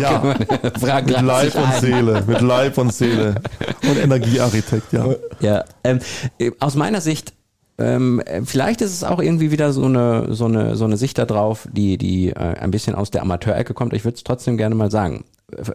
ja. 0.00 1.00
mit 1.02 1.20
Leib 1.20 1.54
und 1.54 1.74
Seele, 1.80 2.24
mit 2.26 2.40
Leib 2.40 2.78
und 2.78 2.94
Seele 2.94 3.34
und 3.82 3.98
Energiearchitekt. 3.98 4.92
Ja. 4.92 5.06
Ja. 5.40 5.64
Ähm, 5.84 5.98
aus 6.60 6.76
meiner 6.76 7.00
Sicht 7.00 7.34
ähm, 7.82 8.22
vielleicht 8.44 8.80
ist 8.80 8.92
es 8.92 9.04
auch 9.04 9.20
irgendwie 9.20 9.50
wieder 9.50 9.72
so 9.72 9.84
eine, 9.84 10.34
so 10.34 10.46
eine, 10.46 10.76
so 10.76 10.84
eine 10.84 10.96
Sicht 10.96 11.18
darauf, 11.18 11.68
die, 11.72 11.98
die 11.98 12.30
äh, 12.30 12.34
ein 12.34 12.70
bisschen 12.70 12.94
aus 12.94 13.10
der 13.10 13.22
Amateurecke 13.22 13.74
kommt. 13.74 13.92
Ich 13.92 14.04
würde 14.04 14.16
es 14.16 14.24
trotzdem 14.24 14.56
gerne 14.56 14.74
mal 14.74 14.90
sagen. 14.90 15.24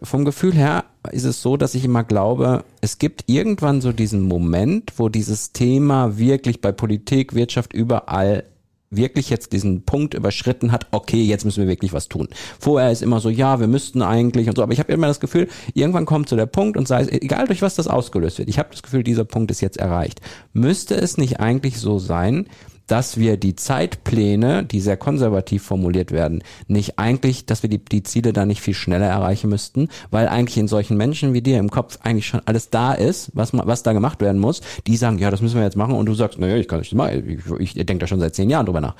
Vom 0.02 0.26
Gefühl 0.26 0.54
her 0.54 0.86
ist 1.12 1.26
es 1.26 1.42
so, 1.42 1.56
dass 1.56 1.76
ich 1.76 1.86
immer 1.86 2.04
glaube, 2.04 2.64
es 2.82 2.98
gibt 2.98 3.26
irgendwann 3.28 3.82
so 3.82 3.92
diesen 3.92 4.22
Moment, 4.22 4.94
wo 4.98 5.08
dieses 5.10 5.52
Thema 5.52 6.18
wirklich 6.18 6.62
bei 6.62 6.72
Politik, 6.72 7.36
Wirtschaft 7.36 7.74
überall 7.74 8.44
wirklich 8.90 9.30
jetzt 9.30 9.52
diesen 9.54 9.84
Punkt 9.84 10.14
überschritten 10.14 10.72
hat, 10.72 10.88
okay, 10.92 11.22
jetzt 11.22 11.46
müssen 11.46 11.62
wir 11.62 11.68
wirklich 11.68 11.94
was 11.94 12.08
tun. 12.08 12.28
Vorher 12.60 12.92
ist 12.92 13.02
immer 13.02 13.20
so, 13.20 13.30
ja, 13.30 13.60
wir 13.60 13.68
müssten 13.68 14.02
eigentlich 14.02 14.48
und 14.48 14.56
so, 14.56 14.64
aber 14.64 14.74
ich 14.74 14.80
habe 14.80 14.94
immer 14.94 15.08
das 15.08 15.20
Gefühl, 15.20 15.48
irgendwann 15.74 16.06
kommt 16.06 16.30
so 16.30 16.36
der 16.36 16.46
Punkt 16.46 16.78
und 16.78 16.88
sei 16.88 17.02
es, 17.02 17.10
egal 17.10 17.48
durch 17.48 17.62
was 17.62 17.76
das 17.76 17.88
ausgelöst 17.88 18.40
wird, 18.40 18.50
ich 18.50 18.60
habe 18.60 18.70
das 18.72 18.84
Gefühl, 18.84 19.04
dieser 19.04 19.26
Punkt 19.26 19.52
ist 19.52 19.62
jetzt 19.62 19.78
erreicht. 19.78 20.22
Müsste 20.54 20.96
es 20.96 21.18
nicht 21.18 21.40
eigentlich 21.40 21.80
so 21.80 22.00
sein, 22.00 22.48
dass 22.88 23.18
wir 23.18 23.38
die 23.38 23.56
Zeitpläne, 23.56 24.64
die 24.64 24.82
sehr 24.82 24.98
konservativ 24.98 25.64
formuliert 25.64 26.12
werden, 26.12 26.44
nicht 26.68 26.98
eigentlich, 26.98 27.46
dass 27.46 27.64
wir 27.64 27.70
die, 27.70 27.84
die 27.84 28.04
Ziele 28.04 28.34
da 28.34 28.46
nicht 28.46 28.62
viel 28.62 28.74
schneller 28.74 29.08
erreichen 29.08 29.50
müssten, 29.50 29.90
weil 30.10 30.28
eigentlich 30.28 30.58
in 30.58 30.68
solchen 30.68 30.98
Menschen 30.98 31.34
wie 31.34 31.42
dir 31.42 31.60
im 31.60 31.70
Kopf 31.70 32.00
eigentlich 32.02 32.28
schon 32.28 32.42
alles 32.46 32.70
da 32.70 32.94
ist, 32.94 33.32
was, 33.34 33.52
was 33.54 33.84
da 33.84 33.94
gemacht 33.94 34.22
werden 34.22 34.40
muss, 34.40 34.62
die 34.88 34.98
sagen, 34.98 35.20
ja, 35.20 35.30
das 35.30 35.42
müssen 35.42 35.58
wir 35.58 35.64
jetzt 35.64 35.78
machen 35.78 35.96
und 35.96 36.06
du 36.06 36.14
sagst, 36.14 36.40
naja, 36.40 36.56
ich 36.56 36.68
kann 36.68 36.80
nicht 36.80 36.96
machen, 36.96 37.24
ich, 37.28 37.60
ich, 37.60 37.78
ich 37.78 37.86
denke 37.86 38.02
da 38.02 38.08
schon 38.08 38.20
seit 38.20 38.36
zehn 38.36 38.50
Jahren 38.50 38.66
drüber 38.66 38.82
nach. 38.82 38.96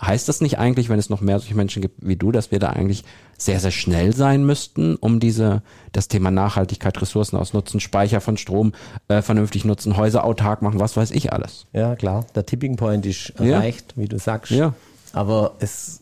Heißt 0.00 0.28
das 0.28 0.40
nicht 0.40 0.58
eigentlich, 0.58 0.88
wenn 0.88 0.98
es 0.98 1.10
noch 1.10 1.20
mehr 1.20 1.38
solche 1.38 1.56
Menschen 1.56 1.82
gibt 1.82 2.06
wie 2.06 2.16
du, 2.16 2.30
dass 2.30 2.52
wir 2.52 2.58
da 2.58 2.70
eigentlich 2.70 3.04
sehr, 3.36 3.58
sehr 3.58 3.70
schnell 3.70 4.14
sein 4.14 4.44
müssten, 4.44 4.96
um 4.96 5.18
diese, 5.18 5.62
das 5.92 6.08
Thema 6.08 6.30
Nachhaltigkeit, 6.30 7.00
Ressourcen 7.00 7.36
ausnutzen, 7.36 7.80
Speicher 7.80 8.20
von 8.20 8.36
Strom 8.36 8.72
äh, 9.08 9.22
vernünftig 9.22 9.64
nutzen, 9.64 9.96
Häuser 9.96 10.24
autark 10.24 10.62
machen, 10.62 10.78
was 10.78 10.96
weiß 10.96 11.10
ich 11.10 11.32
alles? 11.32 11.66
Ja, 11.72 11.96
klar. 11.96 12.26
Der 12.34 12.46
Tipping 12.46 12.76
Point 12.76 13.06
ist 13.06 13.30
erreicht, 13.38 13.94
ja. 13.96 14.02
wie 14.02 14.08
du 14.08 14.18
sagst. 14.18 14.52
Ja. 14.52 14.74
Aber 15.12 15.54
es, 15.58 16.00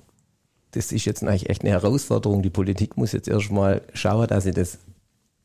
das 0.73 0.93
ist 0.93 1.05
jetzt 1.05 1.23
eigentlich 1.23 1.49
echt 1.49 1.63
eine 1.63 1.71
Herausforderung. 1.71 2.43
Die 2.43 2.51
Politik 2.51 2.97
muss 2.97 3.13
jetzt 3.13 3.29
erstmal 3.29 3.83
schauen, 3.95 4.27
dass 4.27 4.45
sie 4.45 4.53
das 4.53 4.79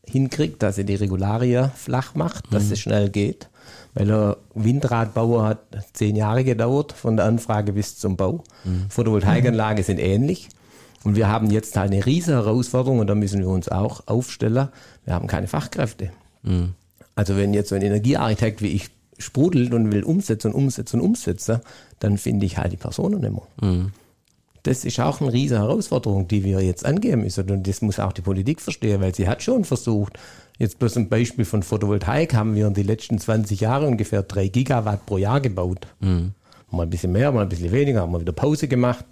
hinkriegt, 0.05 0.61
dass 0.61 0.75
sie 0.75 0.85
die 0.85 0.95
Regularien 0.95 1.71
flach 1.75 2.15
macht, 2.15 2.53
dass 2.53 2.65
mhm. 2.65 2.73
es 2.73 2.79
schnell 2.79 3.09
geht 3.09 3.50
weil 3.93 4.07
der 4.07 4.37
Windradbauer 4.53 5.45
hat 5.45 5.59
zehn 5.93 6.15
Jahre 6.15 6.43
gedauert, 6.43 6.91
von 6.93 7.17
der 7.17 7.25
Anfrage 7.25 7.73
bis 7.73 7.97
zum 7.97 8.17
Bau. 8.17 8.43
Mhm. 8.63 8.85
Photovoltaikanlagen 8.89 9.83
sind 9.83 9.99
ähnlich. 9.99 10.49
Und 11.03 11.15
wir 11.15 11.27
haben 11.27 11.49
jetzt 11.49 11.75
halt 11.75 11.91
eine 11.91 12.05
riesige 12.05 12.37
Herausforderung 12.37 12.99
und 12.99 13.07
da 13.07 13.15
müssen 13.15 13.39
wir 13.39 13.47
uns 13.47 13.69
auch 13.69 14.07
aufstellen. 14.07 14.69
Wir 15.05 15.13
haben 15.13 15.27
keine 15.27 15.47
Fachkräfte. 15.47 16.11
Mhm. 16.43 16.73
Also 17.15 17.35
wenn 17.37 17.53
jetzt 17.53 17.69
so 17.69 17.75
ein 17.75 17.81
Energiearchitekt 17.81 18.61
wie 18.61 18.67
ich 18.67 18.89
sprudelt 19.17 19.73
und 19.73 19.91
will 19.91 20.03
umsetzen 20.03 20.51
und 20.51 20.63
umsetzen 20.63 20.99
und 20.99 21.05
umsetzen, 21.05 21.59
dann 21.99 22.17
finde 22.17 22.45
ich 22.45 22.57
halt 22.57 22.71
die 22.71 22.77
Personen 22.77 23.21
nicht 23.21 23.33
mehr. 23.33 23.69
Mhm. 23.69 23.91
Das 24.63 24.85
ist 24.85 24.99
auch 24.99 25.21
eine 25.21 25.33
riesige 25.33 25.59
Herausforderung, 25.59 26.27
die 26.27 26.43
wir 26.43 26.61
jetzt 26.61 26.85
angehen 26.85 27.21
müssen. 27.21 27.49
Und 27.49 27.67
das 27.67 27.81
muss 27.81 27.99
auch 27.99 28.13
die 28.13 28.21
Politik 28.21 28.61
verstehen, 28.61 29.01
weil 29.01 29.15
sie 29.15 29.27
hat 29.27 29.41
schon 29.41 29.65
versucht, 29.65 30.19
Jetzt 30.57 30.79
bloß 30.79 30.97
ein 30.97 31.09
Beispiel 31.09 31.45
von 31.45 31.63
Photovoltaik 31.63 32.35
haben 32.35 32.55
wir 32.55 32.67
in 32.67 32.73
den 32.73 32.85
letzten 32.85 33.17
20 33.17 33.59
Jahren 33.61 33.87
ungefähr 33.87 34.23
3 34.23 34.47
Gigawatt 34.47 35.05
pro 35.05 35.17
Jahr 35.17 35.41
gebaut. 35.41 35.87
Mhm. 35.99 36.33
Mal 36.69 36.83
ein 36.83 36.89
bisschen 36.89 37.11
mehr, 37.11 37.31
mal 37.31 37.41
ein 37.43 37.49
bisschen 37.49 37.71
weniger, 37.71 38.01
haben 38.01 38.13
wir 38.13 38.21
wieder 38.21 38.31
Pause 38.31 38.67
gemacht. 38.67 39.05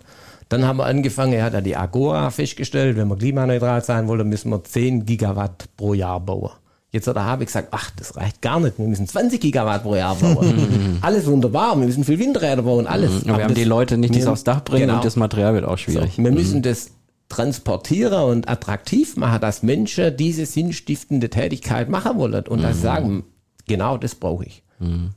Dann 0.47 0.65
haben 0.65 0.77
wir 0.77 0.85
angefangen, 0.85 1.33
er 1.33 1.43
hat 1.43 1.53
ja 1.53 1.61
die 1.61 1.75
Agora 1.75 2.31
festgestellt, 2.31 2.97
wenn 2.97 3.07
wir 3.07 3.17
klimaneutral 3.17 3.83
sein 3.83 4.07
wollen, 4.07 4.27
müssen 4.27 4.49
wir 4.49 4.63
10 4.63 5.05
Gigawatt 5.05 5.65
pro 5.77 5.93
Jahr 5.93 6.19
bauen. 6.19 6.51
Jetzt 6.91 7.07
hat 7.07 7.17
der 7.17 7.25
Habe 7.25 7.45
gesagt, 7.45 7.67
ach, 7.69 7.91
das 7.97 8.15
reicht 8.15 8.41
gar 8.41 8.59
nicht, 8.59 8.79
wir 8.79 8.87
müssen 8.87 9.07
20 9.07 9.39
Gigawatt 9.39 9.83
pro 9.83 9.95
Jahr 9.95 10.15
bauen. 10.15 10.97
alles 11.01 11.27
wunderbar, 11.27 11.77
wir 11.77 11.85
müssen 11.85 12.03
viel 12.03 12.17
Windräder 12.17 12.63
bauen, 12.63 12.87
alles. 12.87 13.11
Mhm. 13.11 13.17
Aber, 13.17 13.29
Aber 13.29 13.37
wir 13.37 13.43
haben 13.45 13.53
die 13.53 13.63
Leute 13.63 13.97
nicht, 13.97 14.15
die 14.15 14.19
es 14.19 14.27
aufs 14.27 14.43
Dach 14.43 14.63
bringen 14.63 14.87
genau. 14.87 14.95
und 14.95 15.05
das 15.05 15.15
Material 15.15 15.53
wird 15.53 15.65
auch 15.65 15.77
schwierig. 15.77 16.15
So, 16.15 16.23
wir 16.23 16.31
müssen 16.31 16.59
mhm. 16.59 16.63
das 16.63 16.89
transportieren 17.29 18.23
und 18.23 18.49
attraktiv 18.49 19.15
machen, 19.15 19.39
dass 19.39 19.63
Menschen 19.63 20.17
diese 20.17 20.45
sinnstiftende 20.45 21.29
Tätigkeit 21.29 21.87
machen 21.87 22.17
wollen 22.17 22.47
und 22.47 22.59
mhm. 22.59 22.63
dass 22.63 22.81
sagen, 22.81 23.23
genau 23.67 23.97
das 23.97 24.15
brauche 24.15 24.45
ich. 24.45 24.63
Mhm. 24.79 25.11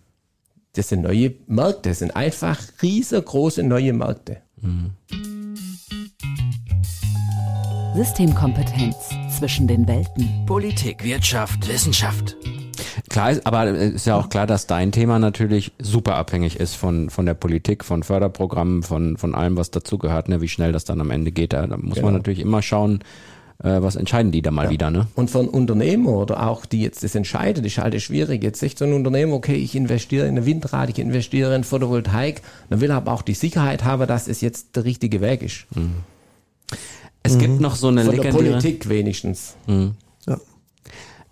Das 0.75 0.89
sind 0.89 1.03
neue 1.03 1.35
Märkte, 1.47 1.91
das 1.91 1.99
sind 1.99 2.15
einfach 2.17 2.59
riesengroße 2.81 3.63
neue 3.63 3.93
Märkte. 3.93 4.39
Mhm. 4.61 4.93
Systemkompetenz 7.95 8.97
zwischen 9.39 9.69
den 9.69 9.87
Welten. 9.87 10.47
Politik, 10.47 11.05
Wirtschaft, 11.05 11.69
Wissenschaft. 11.69 12.37
Klar 13.13 13.31
ist, 13.31 13.47
aber 13.47 13.69
ist 13.69 14.07
ja 14.07 14.17
auch 14.17 14.31
klar, 14.31 14.47
dass 14.47 14.67
dein 14.67 14.91
Thema 14.91 15.19
natürlich 15.19 15.73
super 15.79 16.15
abhängig 16.15 16.59
ist 16.59 16.75
von, 16.75 17.11
von 17.11 17.27
der 17.27 17.35
Politik, 17.35 17.85
von 17.85 18.03
Förderprogrammen, 18.03 18.83
von, 18.83 19.19
von 19.19 19.35
allem, 19.35 19.57
was 19.57 19.71
dazugehört, 19.71 20.31
ne, 20.31 20.41
wie 20.41 20.49
schnell 20.49 20.73
das 20.73 20.85
dann 20.85 21.01
am 21.01 21.11
Ende 21.11 21.31
geht. 21.31 21.53
Da, 21.53 21.67
da 21.67 21.77
muss 21.77 21.97
genau. 21.97 22.07
man 22.07 22.15
natürlich 22.15 22.41
immer 22.41 22.63
schauen, 22.63 23.01
äh, 23.63 23.83
was 23.83 23.97
entscheiden 23.97 24.33
die 24.33 24.41
da 24.41 24.51
mal 24.51 24.65
ja. 24.65 24.71
wieder, 24.71 24.91
ne? 24.91 25.09
Und 25.15 25.31
von 25.31 25.49
Unternehmer 25.49 26.13
oder 26.13 26.49
auch 26.49 26.65
die 26.65 26.81
jetzt 26.81 27.05
das 27.05 27.15
entscheiden, 27.15 27.65
ist 27.67 27.77
halt 27.77 28.01
schwierig. 28.01 28.43
Jetzt 28.43 28.61
sagt 28.61 28.79
so 28.79 28.87
ein 28.87 28.95
Unternehmer, 28.95 29.35
okay, 29.35 29.57
ich 29.57 29.77
investiere 29.77 30.27
in 30.27 30.37
eine 30.37 30.47
Windrad, 30.47 30.89
ich 30.89 30.99
investiere 30.99 31.55
in 31.55 31.65
Photovoltaik, 31.65 32.41
dann 32.71 32.81
will 32.81 32.91
er 32.91 32.97
aber 32.97 33.13
auch 33.13 33.23
die 33.23 33.35
Sicherheit 33.35 33.85
haben, 33.85 34.07
dass 34.07 34.27
es 34.27 34.41
jetzt 34.41 34.75
der 34.75 34.87
richtige 34.87 35.21
Weg 35.21 35.43
ist. 35.43 35.67
Mhm. 35.75 35.97
Es 37.23 37.35
mhm. 37.35 37.39
gibt 37.41 37.61
noch 37.61 37.77
so 37.77 37.89
eine 37.89 38.05
Von 38.05 38.17
legendäre... 38.17 38.43
der 38.43 38.51
Politik 38.51 38.89
wenigstens. 38.89 39.55
Mhm. 39.67 39.97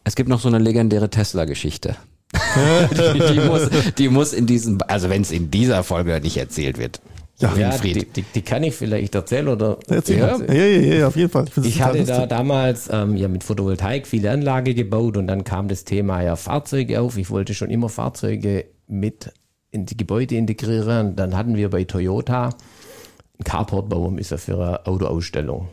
Es 0.04 0.16
gibt 0.16 0.28
noch 0.28 0.40
so 0.40 0.48
eine 0.48 0.58
legendäre 0.58 1.10
Tesla-Geschichte. 1.10 1.96
die, 2.92 3.34
die, 3.34 3.40
muss, 3.40 3.70
die 3.98 4.08
muss 4.08 4.32
in 4.32 4.46
diesem, 4.46 4.78
also 4.86 5.10
wenn 5.10 5.22
es 5.22 5.32
in 5.32 5.50
dieser 5.50 5.82
Folge 5.82 6.20
nicht 6.20 6.36
erzählt 6.36 6.78
wird. 6.78 7.00
Ja, 7.40 7.56
ja 7.56 7.78
die, 7.78 8.04
die, 8.04 8.22
die, 8.22 8.42
kann 8.42 8.62
ich 8.62 8.74
vielleicht 8.74 9.14
erzählen 9.14 9.48
oder 9.48 9.78
Erzähl. 9.88 10.18
Ja, 10.18 10.36
ja, 10.36 10.52
ja, 10.52 10.94
ja, 10.94 11.06
auf 11.08 11.16
jeden 11.16 11.30
Fall. 11.30 11.46
Ich, 11.56 11.66
ich 11.66 11.82
hatte 11.82 12.04
da 12.04 12.26
damals 12.26 12.88
ähm, 12.92 13.16
ja 13.16 13.28
mit 13.28 13.44
Photovoltaik 13.44 14.06
viele 14.06 14.30
Anlage 14.30 14.74
gebaut 14.74 15.16
und 15.16 15.26
dann 15.26 15.42
kam 15.42 15.68
das 15.68 15.84
Thema 15.84 16.22
ja 16.22 16.36
Fahrzeuge 16.36 17.00
auf. 17.00 17.16
Ich 17.16 17.30
wollte 17.30 17.54
schon 17.54 17.70
immer 17.70 17.88
Fahrzeuge 17.88 18.66
mit 18.86 19.32
in 19.70 19.86
die 19.86 19.96
Gebäude 19.96 20.34
integrieren. 20.34 21.16
Dann 21.16 21.34
hatten 21.36 21.56
wir 21.56 21.70
bei 21.70 21.84
Toyota 21.84 22.44
einen 22.44 23.44
Carport 23.44 23.88
bauen 23.88 24.16
müssen 24.16 24.36
für 24.36 24.54
eine 24.54 24.86
Autoausstellung. 24.86 25.68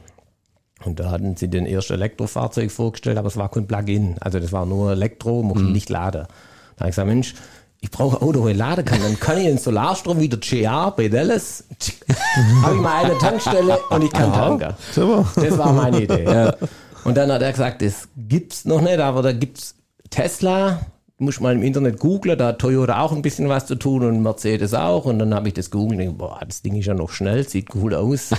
Und 0.85 0.99
da 0.99 1.09
hatten 1.11 1.35
sie 1.35 1.49
den 1.49 1.65
ersten 1.65 1.93
Elektrofahrzeug 1.93 2.71
vorgestellt, 2.71 3.17
aber 3.17 3.27
es 3.27 3.37
war 3.37 3.49
kein 3.49 3.67
Plug-in. 3.67 4.17
Also 4.19 4.39
das 4.39 4.51
war 4.51 4.65
nur 4.65 4.91
Elektro, 4.91 5.41
man 5.41 5.65
mhm. 5.65 5.71
nicht 5.71 5.89
laden. 5.89 6.27
Da 6.75 6.81
habe 6.81 6.89
ich 6.89 6.95
gesagt, 6.95 7.07
Mensch, 7.07 7.33
ich 7.79 7.91
brauche 7.91 8.17
ein 8.17 8.27
Auto, 8.27 8.43
wo 8.43 8.47
ich 8.47 8.57
laden 8.57 8.85
kann. 8.85 9.01
Dann 9.01 9.19
kann 9.19 9.37
ich 9.37 9.45
den 9.45 9.57
Solarstrom 9.57 10.19
wieder 10.19 10.37
GR 10.37 10.93
bei 10.95 11.07
Dallas. 11.07 11.63
habe 12.63 12.75
ich 12.75 12.81
mal 12.81 13.05
eine 13.05 13.17
Tankstelle 13.17 13.79
und 13.89 14.03
ich 14.03 14.11
kann 14.11 14.33
tanken. 14.33 14.73
Super. 14.91 15.25
Das 15.35 15.57
war 15.57 15.73
meine 15.73 16.01
Idee. 16.01 16.23
Ja. 16.23 16.55
Und 17.03 17.15
dann 17.15 17.31
hat 17.31 17.41
er 17.41 17.51
gesagt, 17.53 17.81
das 17.81 18.09
gibt's 18.17 18.65
noch 18.65 18.81
nicht, 18.81 18.99
aber 18.99 19.21
da 19.21 19.31
gibt's 19.31 19.75
Tesla, 20.09 20.81
muss 21.19 21.39
mal 21.39 21.55
im 21.55 21.63
Internet 21.63 21.99
googlen, 21.99 22.37
da 22.37 22.47
hat 22.47 22.59
Toyota 22.59 23.01
auch 23.01 23.11
ein 23.11 23.23
bisschen 23.23 23.49
was 23.49 23.65
zu 23.65 23.75
tun 23.75 24.03
und 24.03 24.21
Mercedes 24.21 24.73
auch. 24.75 25.05
Und 25.05 25.17
dann 25.17 25.33
habe 25.33 25.47
ich 25.47 25.55
das 25.55 25.71
googelt 25.71 25.93
und 25.93 25.97
denke, 25.97 26.13
boah, 26.13 26.39
das 26.45 26.61
Ding 26.61 26.75
ist 26.75 26.85
ja 26.85 26.93
noch 26.93 27.09
schnell, 27.09 27.47
sieht 27.47 27.73
cool 27.73 27.95
aus. 27.95 28.29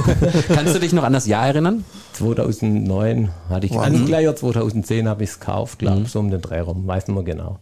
Kannst 0.48 0.74
du 0.74 0.78
dich 0.78 0.94
noch 0.94 1.02
an 1.02 1.12
das 1.12 1.26
Jahr 1.26 1.46
erinnern? 1.46 1.84
2009 2.14 3.30
hatte 3.50 3.66
ich 3.66 3.74
Wahnsinn. 3.74 4.02
Angleier, 4.02 4.34
2010 4.34 5.08
habe 5.08 5.24
ich 5.24 5.30
es 5.30 5.40
gekauft, 5.40 5.80
glaube 5.80 6.06
so 6.06 6.20
um 6.20 6.30
den 6.30 6.40
Dreh 6.40 6.60
rum, 6.60 6.86
weiß 6.86 7.08
nicht 7.08 7.14
mehr 7.14 7.24
genau. 7.24 7.58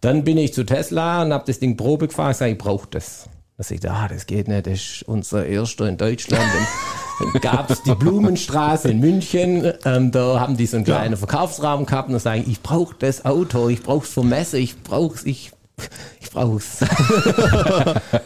Dann 0.00 0.24
bin 0.24 0.36
ich 0.36 0.52
zu 0.52 0.64
Tesla 0.64 1.22
und 1.22 1.32
habe 1.32 1.44
das 1.46 1.60
Ding 1.60 1.76
Probe 1.76 2.08
gefahren, 2.08 2.34
sage 2.34 2.52
ich 2.52 2.58
brauche 2.58 2.88
das. 2.90 3.28
Da 3.56 3.64
sag 3.64 3.78
ich, 3.78 3.90
ah, 3.90 4.08
das 4.08 4.26
geht 4.26 4.48
nicht, 4.48 4.66
das 4.66 4.74
ist 4.74 5.02
unser 5.06 5.46
erster 5.46 5.88
in 5.88 5.96
Deutschland. 5.96 6.42
Gab 7.40 7.70
es 7.70 7.82
die 7.82 7.94
Blumenstraße 7.94 8.90
in 8.90 9.00
München, 9.00 9.72
ähm, 9.84 10.10
da 10.10 10.40
haben 10.40 10.56
die 10.56 10.66
so 10.66 10.76
einen 10.76 10.84
kleinen 10.84 11.16
Verkaufsraum 11.16 11.86
gehabt 11.86 12.08
und 12.08 12.14
dann 12.14 12.20
sage 12.20 12.44
ich, 12.46 12.62
brauche 12.62 12.94
das 12.98 13.24
Auto, 13.24 13.68
ich 13.68 13.82
brauche 13.82 14.04
es 14.04 14.12
für 14.12 14.22
Messe, 14.22 14.58
ich 14.58 14.82
brauche 14.82 15.16
es, 15.16 15.26
ich, 15.26 15.52
ich 16.20 16.30
brauche 16.30 16.58
es. 16.58 16.82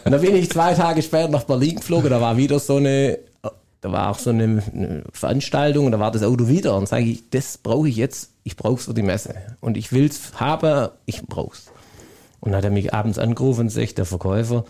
und 0.05 0.11
dann 0.11 0.21
bin 0.21 0.35
ich 0.35 0.51
zwei 0.51 0.73
Tage 0.73 1.01
später 1.01 1.29
nach 1.29 1.43
Berlin 1.43 1.77
geflogen, 1.77 2.09
da 2.09 2.21
war 2.21 2.37
wieder 2.37 2.59
so 2.59 2.77
eine 2.77 3.19
da 3.83 3.91
war 3.91 4.11
auch 4.11 4.17
so 4.17 4.29
eine, 4.29 4.63
eine 4.73 5.03
Veranstaltung 5.11 5.87
und 5.87 5.91
da 5.91 5.99
war 5.99 6.09
das 6.09 6.23
Auto 6.23 6.47
wieder 6.47 6.77
und 6.77 6.87
sage 6.87 7.03
ich, 7.03 7.29
das 7.31 7.57
brauche 7.57 7.89
ich 7.89 7.97
jetzt, 7.97 8.31
ich 8.43 8.55
brauche 8.55 8.75
es 8.75 8.85
für 8.85 8.93
die 8.93 9.01
Messe 9.01 9.35
und 9.59 9.75
ich 9.75 9.91
will 9.91 10.05
es 10.05 10.39
haben, 10.39 10.87
ich 11.05 11.21
brauche 11.23 11.53
es. 11.53 11.65
Und 12.39 12.51
dann 12.51 12.59
hat 12.59 12.63
er 12.63 12.71
mich 12.71 12.93
abends 12.93 13.19
angerufen 13.19 13.61
und 13.61 13.69
sagt, 13.69 13.97
der 13.97 14.05
Verkäufer, 14.05 14.63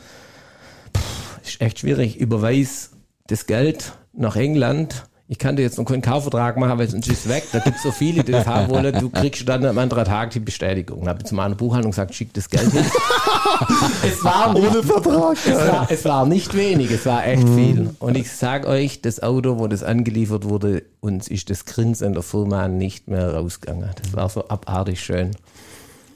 pff, 0.98 1.40
ist 1.44 1.62
echt 1.62 1.80
schwierig, 1.80 2.18
überweis 2.18 2.90
das 3.28 3.46
Geld 3.46 3.94
nach 4.14 4.36
England. 4.36 5.06
Ich 5.30 5.40
kann 5.40 5.56
dir 5.56 5.64
jetzt 5.64 5.78
noch 5.78 5.86
keinen 5.86 6.02
Kaufvertrag 6.02 6.58
machen, 6.58 6.78
weil 6.78 6.88
sonst 6.88 7.08
ist 7.08 7.26
es 7.26 7.30
weg. 7.30 7.46
Da 7.54 7.60
gibt 7.60 7.78
es 7.78 7.84
so 7.84 7.92
viele, 7.92 8.24
die 8.24 8.34
das 8.34 8.46
haben 8.46 8.70
wollen. 8.70 8.94
Du 9.00 9.10
kriegst 9.10 9.48
dann 9.48 9.66
am 9.66 9.78
anderen 9.78 10.06
Tag 10.06 10.32
die 10.32 10.40
Bestätigung. 10.42 11.00
Dann 11.00 11.10
habe 11.10 11.20
ich 11.22 11.26
zu 11.26 11.34
meiner 11.34 11.56
Buchhandlung 11.56 11.92
gesagt, 11.92 12.14
schick 12.14 12.34
das 12.34 12.50
Geld 12.50 12.70
hin. 12.72 12.86
es 14.04 14.24
war 14.24 14.54
Ohne 14.56 14.84
Vertrag. 14.84 15.38
es 15.46 15.56
war, 15.56 15.88
es 15.90 16.06
war 16.06 16.26
nicht 16.28 16.54
wenig, 16.54 16.92
es 16.92 17.06
war 17.06 17.26
echt 17.26 17.48
viel. 17.50 17.96
Und 18.00 18.18
ich 18.18 18.32
sag 18.32 18.68
euch, 18.68 19.02
das 19.02 19.24
Auto, 19.24 19.58
wo 19.58 19.68
das 19.68 19.82
angeliefert 19.82 20.48
wurde, 20.48 20.84
uns 21.00 21.30
ist 21.30 21.50
das 21.50 21.66
Grinsen 21.66 22.14
der 22.14 22.22
Firma 22.24 22.68
nicht 22.68 23.08
mehr 23.08 23.34
rausgegangen. 23.34 23.90
Das 24.04 24.14
war 24.14 24.30
so 24.30 24.48
abartig 24.50 25.00
schön. 25.00 25.32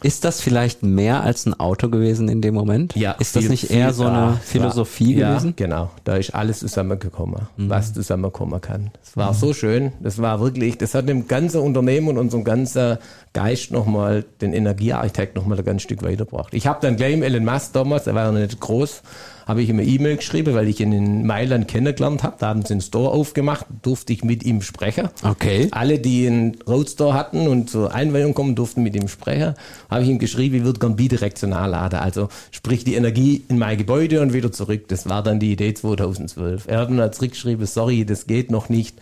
Ist 0.03 0.23
das 0.25 0.41
vielleicht 0.41 0.83
mehr 0.83 1.21
als 1.23 1.45
ein 1.45 1.59
Auto 1.59 1.89
gewesen 1.89 2.29
in 2.29 2.41
dem 2.41 2.53
Moment? 2.53 2.95
Ist 2.95 3.35
das 3.35 3.43
viel- 3.43 3.49
nicht 3.49 3.71
eher 3.71 3.93
so 3.93 4.03
eine 4.05 4.17
war- 4.17 4.37
Philosophie 4.43 5.15
ja, 5.15 5.29
gewesen? 5.31 5.53
Genau, 5.55 5.89
da 6.03 6.15
ist 6.17 6.35
alles 6.35 6.59
zusammengekommen, 6.59 7.47
Mhm. 7.57 7.69
was 7.69 7.93
zusammenkommen 7.93 8.61
kann. 8.61 8.91
Es 9.03 9.17
war 9.17 9.33
so 9.33 9.53
schön, 9.53 9.91
das 9.99 10.21
war 10.21 10.39
wirklich, 10.39 10.77
das 10.77 10.93
hat 10.93 11.09
dem 11.09 11.27
ganzen 11.27 11.61
Unternehmen 11.61 12.09
und 12.09 12.17
unserem 12.17 12.43
ganzen 12.43 12.97
Geist 13.33 13.71
nochmal, 13.71 14.23
den 14.41 14.53
Energiearchitekt 14.53 15.35
nochmal 15.35 15.57
ein 15.59 15.65
ganz 15.65 15.81
Stück 15.81 16.03
weitergebracht. 16.03 16.53
Ich 16.53 16.67
habe 16.67 16.79
dann 16.81 16.95
gleich 16.95 17.13
im 17.13 17.23
Elon 17.23 17.45
Musk 17.45 17.73
damals, 17.73 18.03
der 18.03 18.15
war 18.15 18.25
ja 18.25 18.31
nicht 18.31 18.59
groß, 18.59 19.01
habe 19.47 19.61
ich 19.61 19.69
ihm 19.69 19.79
eine 19.79 19.87
E-Mail 19.87 20.17
geschrieben, 20.17 20.53
weil 20.53 20.67
ich 20.67 20.81
ihn 20.81 20.91
in 20.91 21.25
Mailand 21.25 21.67
kennengelernt 21.67 22.23
habe. 22.23 22.35
Da 22.39 22.49
haben 22.49 22.65
sie 22.65 22.73
einen 22.73 22.81
Store 22.81 23.11
aufgemacht, 23.11 23.65
durfte 23.81 24.11
ich 24.11 24.23
mit 24.23 24.43
ihm 24.43 24.61
sprechen. 24.61 25.07
Okay. 25.23 25.69
Alle, 25.71 25.99
die 25.99 26.27
einen 26.27 26.57
Roadstore 26.67 27.13
hatten 27.13 27.47
und 27.47 27.69
zur 27.69 27.93
Einweihung 27.93 28.33
kommen, 28.33 28.55
durften 28.55 28.83
mit 28.83 28.95
ihm 28.95 29.07
sprechen. 29.07 29.55
Habe 29.89 30.03
ich 30.03 30.09
ihm 30.09 30.19
geschrieben, 30.19 30.57
ich 30.57 30.63
würde 30.63 30.79
gern 30.79 30.97
bidirektional 30.97 31.69
laden. 31.69 31.99
Also 31.99 32.27
sprich 32.51 32.83
die 32.83 32.95
Energie 32.95 33.43
in 33.47 33.57
mein 33.57 33.77
Gebäude 33.77 34.21
und 34.21 34.33
wieder 34.33 34.51
zurück. 34.51 34.89
Das 34.89 35.07
war 35.07 35.23
dann 35.23 35.39
die 35.39 35.53
Idee 35.53 35.73
2012. 35.73 36.65
Er 36.67 36.79
hat 36.79 36.89
mir 36.89 36.97
dann 36.97 37.13
zurückgeschrieben, 37.13 37.65
sorry, 37.65 38.05
das 38.05 38.27
geht 38.27 38.51
noch 38.51 38.67
nicht. 38.67 38.99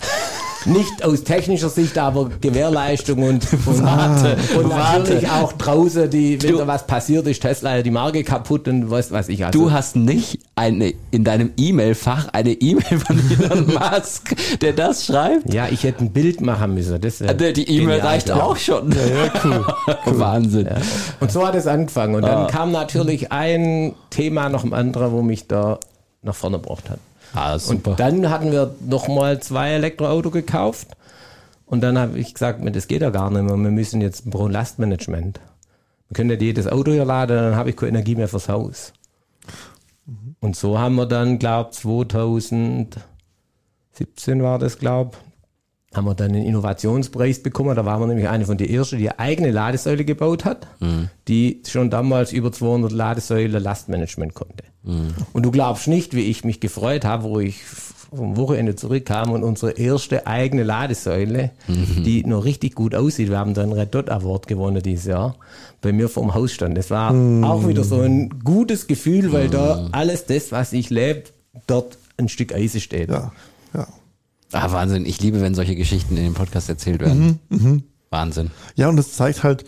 Nicht 0.66 1.04
aus 1.04 1.24
technischer 1.24 1.70
Sicht, 1.70 1.98
aber 1.98 2.30
Gewährleistung 2.42 3.22
und, 3.22 3.46
und, 3.66 3.84
Warte, 3.84 4.36
und 4.58 4.70
warte. 4.70 5.00
natürlich 5.00 5.30
auch 5.30 5.54
draußen, 5.54 6.10
die, 6.10 6.42
wenn 6.42 6.52
Du- 6.54 6.58
da 6.58 6.66
was 6.68 6.88
passiert, 6.88 7.28
ist 7.28 7.42
Tesla 7.42 7.76
ja 7.78 7.82
die 7.84 7.92
Marke 7.92 8.24
kaputt 8.24 8.68
und 8.68 8.90
was 8.90 9.12
weiß 9.12 9.30
ich. 9.30 9.46
Also, 9.46 9.60
Du 9.60 9.72
hast 9.72 9.96
nicht 9.96 10.40
eine, 10.56 10.94
in 11.12 11.24
deinem 11.24 11.52
E-Mail-Fach 11.58 12.30
eine 12.34 12.52
E-Mail 12.54 13.00
von 13.00 13.20
Elon 13.40 13.68
Musk, 13.68 14.36
der 14.62 14.74
das 14.74 15.06
schreibt? 15.06 15.54
ja, 15.54 15.68
ich 15.70 15.84
hätte 15.84 16.04
ein 16.04 16.12
Bild 16.12 16.42
machen 16.42 16.74
müssen. 16.74 17.00
Das 17.00 17.22
Also 17.22 17.52
Die 17.52 17.70
E-Mail 17.70 18.00
reicht 18.00 18.28
gewesen. 18.28 18.42
auch 18.42 18.58
schon. 18.58 18.92
Ja, 18.92 18.98
ja, 19.26 19.32
cool. 19.44 19.66
Wahnsinn. 20.20 20.68
Und 21.20 21.32
so 21.32 21.46
hat 21.46 21.54
es 21.56 21.68
angefangen. 21.68 22.16
Und 22.16 22.24
Ah. 22.24 22.44
dann 22.44 22.48
kam 22.48 22.72
natürlich 22.72 23.32
ein 23.32 23.94
Thema 24.10 24.50
nach 24.50 24.62
dem 24.62 24.74
anderen, 24.74 25.12
wo 25.12 25.22
mich 25.22 25.48
da 25.48 25.80
nach 26.24 26.34
vorne 26.34 26.58
gebracht 26.60 26.90
hat. 26.90 26.98
Ah, 27.34 27.58
super. 27.60 27.92
Und 27.92 28.00
dann 28.00 28.30
hatten 28.30 28.52
wir 28.52 28.76
nochmal 28.82 29.42
zwei 29.42 29.72
Elektroauto 29.72 30.32
gekauft. 30.32 30.90
Und 31.66 31.82
dann 31.82 31.98
habe 31.98 32.20
ich 32.20 32.34
gesagt, 32.34 32.62
mir, 32.64 32.72
das 32.72 32.88
geht 32.88 33.02
ja 33.02 33.10
gar 33.10 33.30
nicht 33.32 33.42
mehr. 33.42 33.58
Wir 33.58 33.72
müssen 33.72 34.02
jetzt 34.02 34.26
ein 34.26 34.30
Pro-Lastmanagement. 34.30 35.40
Wir 36.10 36.16
können 36.16 36.30
nicht 36.30 36.42
jedes 36.42 36.68
Auto 36.68 36.92
hier 36.92 37.06
laden, 37.06 37.36
dann 37.36 37.56
habe 37.56 37.72
ich 37.72 37.76
keine 37.76 37.90
Energie 37.90 38.16
mehr 38.16 38.28
fürs 38.28 38.48
Haus. 38.50 38.94
Und 40.40 40.56
so 40.56 40.78
haben 40.78 40.96
wir 40.96 41.08
dann, 41.08 41.40
glaube 41.40 41.72
2017 41.72 43.02
war 44.44 44.60
das, 44.60 44.78
glaube 44.78 45.18
haben 45.96 46.06
wir 46.06 46.16
dann 46.16 46.32
einen 46.32 46.46
Innovationspreis 46.46 47.42
bekommen. 47.42 47.76
Da 47.76 47.86
waren 47.86 48.02
wir 48.02 48.08
nämlich 48.08 48.28
eine 48.30 48.46
von 48.46 48.58
den 48.58 48.70
ersten, 48.70 48.98
die 48.98 49.10
eine 49.10 49.20
eigene 49.20 49.52
Ladesäule 49.52 50.06
gebaut 50.06 50.46
hat, 50.46 50.68
die 51.28 51.62
schon 51.68 51.90
damals 51.90 52.32
über 52.32 52.52
200 52.52 52.92
Ladesäule 52.92 53.60
Lastmanagement 53.60 54.34
konnte. 54.34 54.64
Und 55.34 55.44
du 55.44 55.52
glaubst 55.52 55.88
nicht, 55.88 56.16
wie 56.16 56.30
ich 56.30 56.44
mich 56.44 56.60
gefreut 56.60 57.06
habe, 57.06 57.24
wo 57.24 57.40
ich 57.40 57.62
vom 58.16 58.38
Wochenende 58.38 58.76
zurückkam 58.76 59.32
und 59.32 59.44
unsere 59.44 59.72
erste 59.72 60.28
eigene 60.28 60.64
Ladesäule, 60.64 61.52
die 61.68 62.24
noch 62.26 62.46
richtig 62.46 62.76
gut 62.76 62.96
aussieht. 62.96 63.30
Wir 63.30 63.40
haben 63.40 63.54
dann 63.54 63.72
einen 63.72 63.80
Red 63.80 63.96
Dot 63.96 64.10
Award 64.10 64.48
gewonnen 64.48 64.82
dieses 64.82 65.06
Jahr, 65.06 65.36
bei 65.82 65.92
mir 65.92 66.08
vom 66.08 66.34
Haus 66.34 66.54
stand. 66.54 66.78
Das 66.78 66.92
war 66.92 67.12
auch 67.44 67.68
wieder 67.68 67.84
so 67.84 68.00
ein 68.00 68.30
gutes 68.44 68.88
Gefühl, 68.88 69.32
weil 69.34 69.50
da 69.50 69.90
alles 69.92 70.26
das, 70.26 70.52
was 70.52 70.72
ich 70.74 70.90
lebe, 70.90 71.24
dort 71.68 71.98
ein 72.18 72.30
Stück 72.30 72.54
Eis 72.54 72.82
steht. 72.82 73.10
Ja. 73.10 73.32
Ah, 74.52 74.72
Wahnsinn. 74.72 75.06
Ich 75.06 75.22
liebe, 75.22 75.42
wenn 75.42 75.56
solche 75.56 75.76
Geschichten 75.76 76.18
in 76.18 76.24
dem 76.24 76.34
Podcast 76.34 76.70
erzählt 76.70 77.02
werden. 77.02 77.40
Wahnsinn. 78.10 78.52
Ja, 78.76 78.90
und 78.90 78.96
das 78.96 79.14
zeigt 79.14 79.44
halt, 79.44 79.66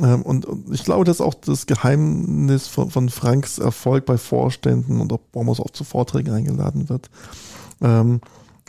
ähm, 0.00 0.22
und, 0.22 0.46
und 0.46 0.72
ich 0.72 0.84
glaube, 0.84 1.04
das 1.04 1.16
ist 1.16 1.20
auch 1.20 1.34
das 1.34 1.66
Geheimnis 1.66 2.68
von, 2.68 2.90
von 2.90 3.08
Franks 3.08 3.58
Erfolg 3.58 4.06
bei 4.06 4.18
Vorständen 4.18 5.00
und 5.00 5.12
auch, 5.12 5.20
warum 5.32 5.48
er 5.48 5.54
so 5.54 5.64
oft 5.64 5.76
zu 5.76 5.84
Vorträgen 5.84 6.32
eingeladen 6.32 6.88
wird. 6.88 7.10
Ähm, 7.80 8.20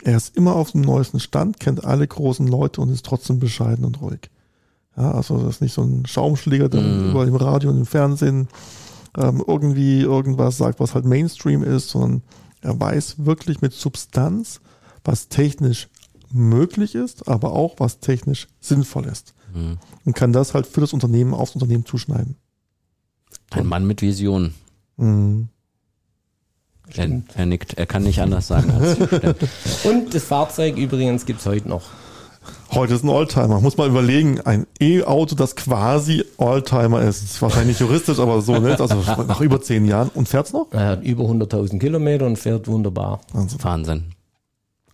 er 0.04 0.16
ist 0.16 0.36
immer 0.36 0.54
auf 0.54 0.72
dem 0.72 0.82
neuesten 0.82 1.20
Stand, 1.20 1.60
kennt 1.60 1.84
alle 1.84 2.06
großen 2.06 2.46
Leute 2.46 2.80
und 2.80 2.90
ist 2.90 3.04
trotzdem 3.04 3.38
bescheiden 3.38 3.84
und 3.84 4.00
ruhig. 4.00 4.30
Ja, 4.96 5.12
also 5.12 5.38
das 5.38 5.56
ist 5.56 5.60
nicht 5.60 5.74
so 5.74 5.82
ein 5.82 6.06
Schaumschläger, 6.06 6.68
der 6.68 6.82
überall 6.82 7.28
im 7.28 7.36
Radio 7.36 7.70
und 7.70 7.78
im 7.78 7.86
Fernsehen 7.86 8.48
ähm, 9.16 9.42
irgendwie 9.46 10.00
irgendwas 10.00 10.56
sagt, 10.56 10.80
was 10.80 10.94
halt 10.94 11.04
Mainstream 11.04 11.62
ist, 11.62 11.90
sondern 11.90 12.22
er 12.62 12.78
weiß 12.78 13.24
wirklich 13.24 13.60
mit 13.60 13.72
Substanz, 13.72 14.60
was 15.04 15.28
technisch 15.28 15.88
möglich 16.32 16.94
ist, 16.94 17.28
aber 17.28 17.52
auch 17.52 17.76
was 17.78 18.00
technisch 18.00 18.48
sinnvoll 18.60 19.06
ist. 19.06 19.34
Und 20.04 20.14
kann 20.14 20.32
das 20.32 20.54
halt 20.54 20.66
für 20.66 20.80
das 20.80 20.92
Unternehmen 20.92 21.34
aufs 21.34 21.54
Unternehmen 21.54 21.84
zuschneiden. 21.86 22.36
Ein 23.50 23.66
Mann 23.66 23.86
mit 23.86 24.02
Vision. 24.02 24.54
Mhm. 24.96 25.48
Er, 26.94 27.22
er 27.34 27.46
nickt. 27.46 27.74
Er 27.74 27.86
kann 27.86 28.02
nicht 28.02 28.20
anders 28.20 28.46
sagen 28.46 28.70
als. 28.70 28.98
Und 29.84 30.14
das 30.14 30.24
Fahrzeug 30.24 30.76
übrigens 30.76 31.26
gibt's 31.26 31.44
heute 31.46 31.68
noch. 31.68 31.84
Heute 32.70 32.94
ist 32.94 33.04
ein 33.04 33.10
Oldtimer. 33.10 33.60
Muss 33.60 33.76
man 33.76 33.90
überlegen, 33.90 34.40
ein 34.40 34.66
E-Auto, 34.80 35.34
das 35.34 35.56
quasi 35.56 36.24
Oldtimer 36.38 37.02
ist. 37.02 37.22
Ist 37.22 37.42
wahrscheinlich 37.42 37.78
juristisch, 37.78 38.18
aber 38.18 38.40
so 38.40 38.58
nicht. 38.58 38.80
Also 38.80 38.94
nach 38.96 39.40
über 39.40 39.60
zehn 39.60 39.86
Jahren. 39.86 40.10
Und 40.14 40.28
fährt's 40.28 40.52
noch? 40.52 40.68
Er 40.70 40.86
hat 40.86 41.02
über 41.02 41.24
100.000 41.24 41.78
Kilometer 41.78 42.26
und 42.26 42.38
fährt 42.38 42.68
wunderbar. 42.68 43.20
Wahnsinn. 43.32 44.04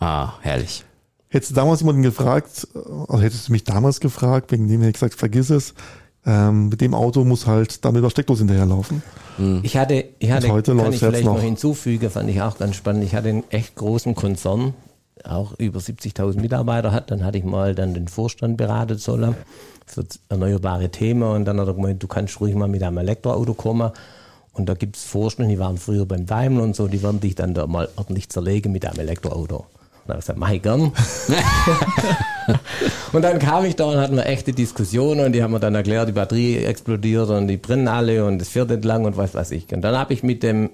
Ah, 0.01 0.35
herrlich. 0.41 0.85
Hättest 1.29 1.51
du 1.51 1.55
damals 1.57 1.81
jemanden 1.81 2.03
gefragt, 2.03 2.69
also 2.75 3.21
hättest 3.21 3.49
du 3.49 3.53
mich 3.53 3.65
damals 3.65 4.01
gefragt, 4.01 4.53
wegen 4.53 4.69
dem 4.69 4.81
hätte 4.81 4.91
ich 4.91 4.95
gesagt, 4.95 5.15
vergiss 5.15 5.51
es. 5.51 5.75
Ähm, 6.27 6.69
mit 6.69 6.81
dem 6.81 6.95
Auto 6.95 7.25
muss 7.25 7.47
halt 7.47 7.85
damit 7.85 8.03
der 8.03 8.11
Steckdose 8.11 8.41
hinterherlaufen. 8.41 9.03
Ich 9.63 9.77
hatte, 9.77 10.05
ich 10.19 10.31
hatte 10.31 10.47
Und 10.47 10.53
heute 10.53 10.77
kann 10.77 10.93
ich 10.93 10.99
vielleicht 11.01 11.25
noch 11.25 11.35
noch. 11.35 11.43
hinzufügen, 11.43 12.09
fand 12.09 12.31
ich 12.31 12.41
auch 12.41 12.57
ganz 12.57 12.77
spannend. 12.77 13.05
Ich 13.05 13.15
hatte 13.15 13.29
einen 13.29 13.45
echt 13.51 13.75
großen 13.75 14.15
Konzern, 14.15 14.75
auch 15.25 15.59
über 15.59 15.81
70.000 15.81 16.41
Mitarbeiter 16.41 16.93
hat. 16.93 17.11
Dann 17.11 17.25
hatte 17.25 17.39
ich 17.39 17.45
mal 17.45 17.75
dann 17.75 17.95
den 17.95 18.09
Vorstand 18.09 18.57
beraten 18.57 18.97
sollen 18.97 19.35
für 19.87 20.05
erneuerbare 20.29 20.89
Themen 20.91 21.23
und 21.25 21.45
dann 21.45 21.61
hat 21.61 21.67
er 21.67 21.75
gemeint, 21.75 22.03
du 22.03 22.07
kannst 22.07 22.41
ruhig 22.41 22.55
mal 22.55 22.69
mit 22.69 22.83
einem 22.83 22.99
Elektroauto 22.99 23.55
kommen. 23.55 23.91
Und 24.53 24.69
da 24.69 24.75
gibt's 24.75 25.05
Vorstände, 25.05 25.53
die 25.53 25.59
waren 25.59 25.79
früher 25.79 26.07
beim 26.07 26.27
Daimler 26.27 26.63
und 26.63 26.77
so, 26.77 26.87
die 26.87 27.03
werden 27.03 27.21
dich 27.21 27.35
dann 27.35 27.55
da 27.55 27.67
mal 27.67 27.89
ordentlich 27.97 28.29
zerlegen 28.29 28.73
mit 28.73 28.87
einem 28.87 29.01
Elektroauto. 29.01 29.67
Und 30.05 30.09
dann 30.09 30.17
habe 30.17 30.21
ich 30.21 30.27
gesagt, 30.27 30.39
mach 30.39 30.51
ich 30.51 30.63
gern. 30.63 30.81
und 33.13 33.23
dann 33.23 33.39
kam 33.39 33.65
ich 33.65 33.75
da 33.75 33.87
und 33.87 33.97
hatten 33.97 34.17
wir 34.17 34.27
echte 34.27 34.53
Diskussionen 34.53 35.25
und 35.25 35.33
die 35.33 35.43
haben 35.43 35.53
mir 35.53 35.61
dann 35.61 35.75
erklärt, 35.75 36.09
die 36.09 36.13
Batterie 36.13 36.59
explodiert 36.59 37.31
und 37.31 37.49
die 37.49 37.57
brennen 37.57 37.89
alle 37.89 38.27
und 38.27 38.43
es 38.43 38.51
fährt 38.51 38.71
entlang 38.71 39.07
und 39.07 39.17
was 39.17 39.35
weiß 39.35 39.51
ich. 39.53 39.73
Und 39.73 39.81
dann 39.81 39.97
habe 39.97 40.13
ich 40.13 40.23
mit 40.23 40.43
dem 40.43 40.71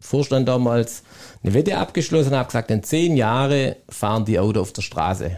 Vorstand 0.00 0.48
damals 0.48 1.02
eine 1.42 1.52
Wette 1.52 1.76
abgeschlossen 1.76 2.30
und 2.30 2.38
habe 2.38 2.46
gesagt, 2.46 2.70
in 2.70 2.82
zehn 2.82 3.16
Jahre 3.16 3.76
fahren 3.90 4.24
die 4.24 4.38
Autos 4.38 4.62
auf 4.62 4.72
der 4.72 4.82
Straße. 4.82 5.36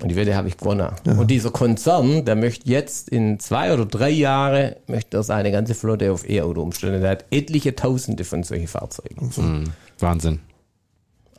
Und 0.00 0.08
die 0.08 0.16
Wette 0.16 0.34
habe 0.34 0.48
ich 0.48 0.56
gewonnen. 0.56 0.88
Und 1.04 1.30
dieser 1.30 1.50
Konzern, 1.50 2.24
der 2.24 2.36
möchte 2.36 2.68
jetzt 2.68 3.10
in 3.10 3.38
zwei 3.38 3.74
oder 3.74 3.84
drei 3.84 4.10
Jahre, 4.10 4.76
möchte 4.86 5.18
er 5.18 5.22
seine 5.22 5.52
ganze 5.52 5.74
Flotte 5.74 6.12
auf 6.12 6.28
E-Auto 6.28 6.62
umstellen. 6.62 7.02
Der 7.02 7.10
hat 7.10 7.24
etliche 7.30 7.74
Tausende 7.74 8.24
von 8.24 8.42
solchen 8.42 8.68
Fahrzeugen. 8.68 9.30
Mhm. 9.36 9.64
Wahnsinn. 9.98 10.40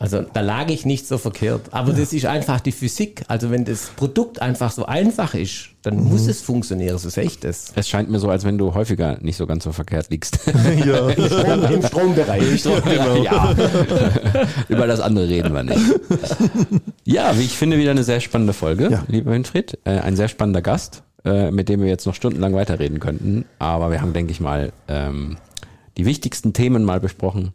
Also 0.02 0.24
da 0.34 0.42
lag 0.42 0.68
ich 0.70 0.84
nicht 0.84 1.08
so 1.08 1.20
verkehrt. 1.20 1.62
Aber 1.70 1.94
das 1.94 2.12
ist 2.12 2.26
einfach 2.26 2.60
die 2.60 2.72
Physik. 2.72 3.24
Also 3.28 3.52
wenn 3.52 3.66
das 3.66 3.92
Produkt 3.96 4.42
einfach 4.42 4.72
so 4.72 4.88
einfach 4.88 5.36
ist, 5.36 5.70
dann 5.84 6.04
muss 6.04 6.26
es 6.26 6.42
funktionieren. 6.42 6.98
So 6.98 7.08
sehe 7.10 7.26
ich 7.26 7.40
das. 7.40 7.72
Es 7.76 7.88
scheint 7.88 8.10
mir 8.10 8.18
so, 8.18 8.28
als 8.28 8.44
wenn 8.44 8.58
du 8.58 8.74
häufiger 8.74 9.20
nicht 9.22 9.38
so 9.38 9.46
ganz 9.46 9.64
so 9.64 9.72
verkehrt 9.72 10.10
liegst. 10.10 10.40
ja. 10.86 11.12
Strom, 11.28 11.64
Im 11.72 11.84
Strombereich. 11.84 12.66
ja. 13.24 13.56
Über 14.70 14.88
das 14.88 15.02
andere 15.02 15.30
reden 15.30 15.54
wir 15.54 15.62
nicht. 15.62 15.80
Ja, 17.04 17.38
wie 17.38 17.44
ich 17.44 17.56
finde, 17.56 17.78
wieder 17.78 17.92
eine 17.92 18.04
sehr 18.04 18.22
spannende 18.22 18.54
Folge, 18.54 18.90
Ja. 18.90 19.04
lieber 19.08 19.32
Winfried. 19.32 19.78
Äh, 19.84 20.00
ein 20.00 20.16
sehr 20.16 20.30
spannender 20.30 20.64
Gast, 20.64 21.04
äh, 21.26 21.52
mit 21.52 21.70
dem 21.70 21.80
wir 21.80 21.88
jetzt 21.90 22.08
noch 22.08 22.16
stundenlang 22.16 22.56
weiterreden 22.56 23.00
könnten. 23.00 23.46
Aber 23.60 23.92
wir 23.92 24.02
haben, 24.02 24.14
denke 24.14 24.32
ich 24.32 24.40
mal, 24.40 24.74
ähm, 24.88 25.38
die 25.98 26.06
wichtigsten 26.08 26.54
Themen 26.54 26.84
mal 26.86 27.00
besprochen 27.00 27.52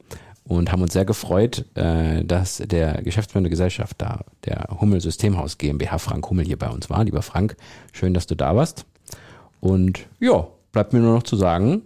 und 0.48 0.70
haben 0.72 0.82
uns 0.82 0.92
sehr 0.92 1.04
gefreut, 1.04 1.64
äh, 1.74 2.24
dass 2.24 2.58
der 2.58 3.02
geschäftsführende 3.02 3.50
Gesellschafter 3.50 4.24
der 4.44 4.68
Hummel 4.80 5.00
Systemhaus 5.00 5.58
GmbH, 5.58 5.98
Frank 5.98 6.28
Hummel, 6.30 6.44
hier 6.46 6.58
bei 6.58 6.68
uns 6.68 6.88
war. 6.88 7.04
Lieber 7.04 7.22
Frank, 7.22 7.56
schön, 7.92 8.14
dass 8.14 8.26
du 8.26 8.34
da 8.34 8.54
warst. 8.54 8.86
Und 9.60 10.00
ja, 10.20 10.46
bleibt 10.72 10.92
mir 10.92 11.00
nur 11.00 11.14
noch 11.14 11.24
zu 11.24 11.36
sagen, 11.36 11.82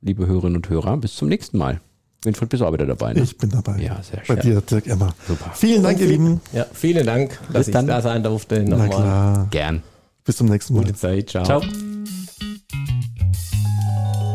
liebe 0.00 0.26
Hörerinnen 0.26 0.56
und 0.56 0.68
Hörer, 0.68 0.96
bis 0.96 1.16
zum 1.16 1.28
nächsten 1.28 1.58
Mal. 1.58 1.80
Winfried, 2.24 2.48
bist 2.48 2.62
du 2.62 2.66
auch 2.66 2.72
wieder 2.72 2.86
dabei, 2.86 3.12
ne? 3.12 3.20
Ich 3.20 3.36
bin 3.36 3.50
dabei. 3.50 3.78
Ja, 3.78 4.00
sehr 4.02 4.22
Bei 4.26 4.40
schön. 4.40 4.52
dir, 4.52 4.60
Dirk 4.62 4.86
Emmer. 4.86 5.14
Super. 5.28 5.50
Vielen 5.54 5.82
Dank, 5.82 6.00
ihr 6.00 6.06
Lieben. 6.06 6.40
Ja, 6.52 6.64
vielen 6.72 7.04
Dank, 7.04 7.38
dass 7.52 7.68
ich 7.68 7.72
dann. 7.74 7.86
da 7.86 8.00
sein 8.00 8.22
durfte. 8.22 8.62
Na 8.66 8.76
Nochmal. 8.76 8.88
klar. 8.88 9.46
Gern. 9.50 9.82
Bis 10.24 10.38
zum 10.38 10.46
nächsten 10.48 10.74
Mal. 10.74 10.80
Gute 10.84 10.94
Zeit. 10.94 11.28
Ciao. 11.30 11.44
Ciao. 11.44 11.62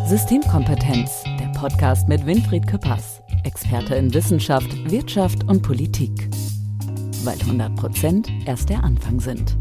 Systemkompetenz, 0.08 1.24
der 1.40 1.48
Podcast 1.60 2.08
mit 2.08 2.26
Winfried 2.26 2.68
Küppers, 2.68 3.19
Experte 3.44 3.96
in 3.96 4.14
Wissenschaft, 4.14 4.70
Wirtschaft 4.92 5.44
und 5.46 5.62
Politik. 5.62 6.30
Weil 7.24 7.40
100 7.40 7.76
Prozent 7.76 8.30
erst 8.46 8.70
der 8.70 8.84
Anfang 8.84 9.20
sind. 9.20 9.58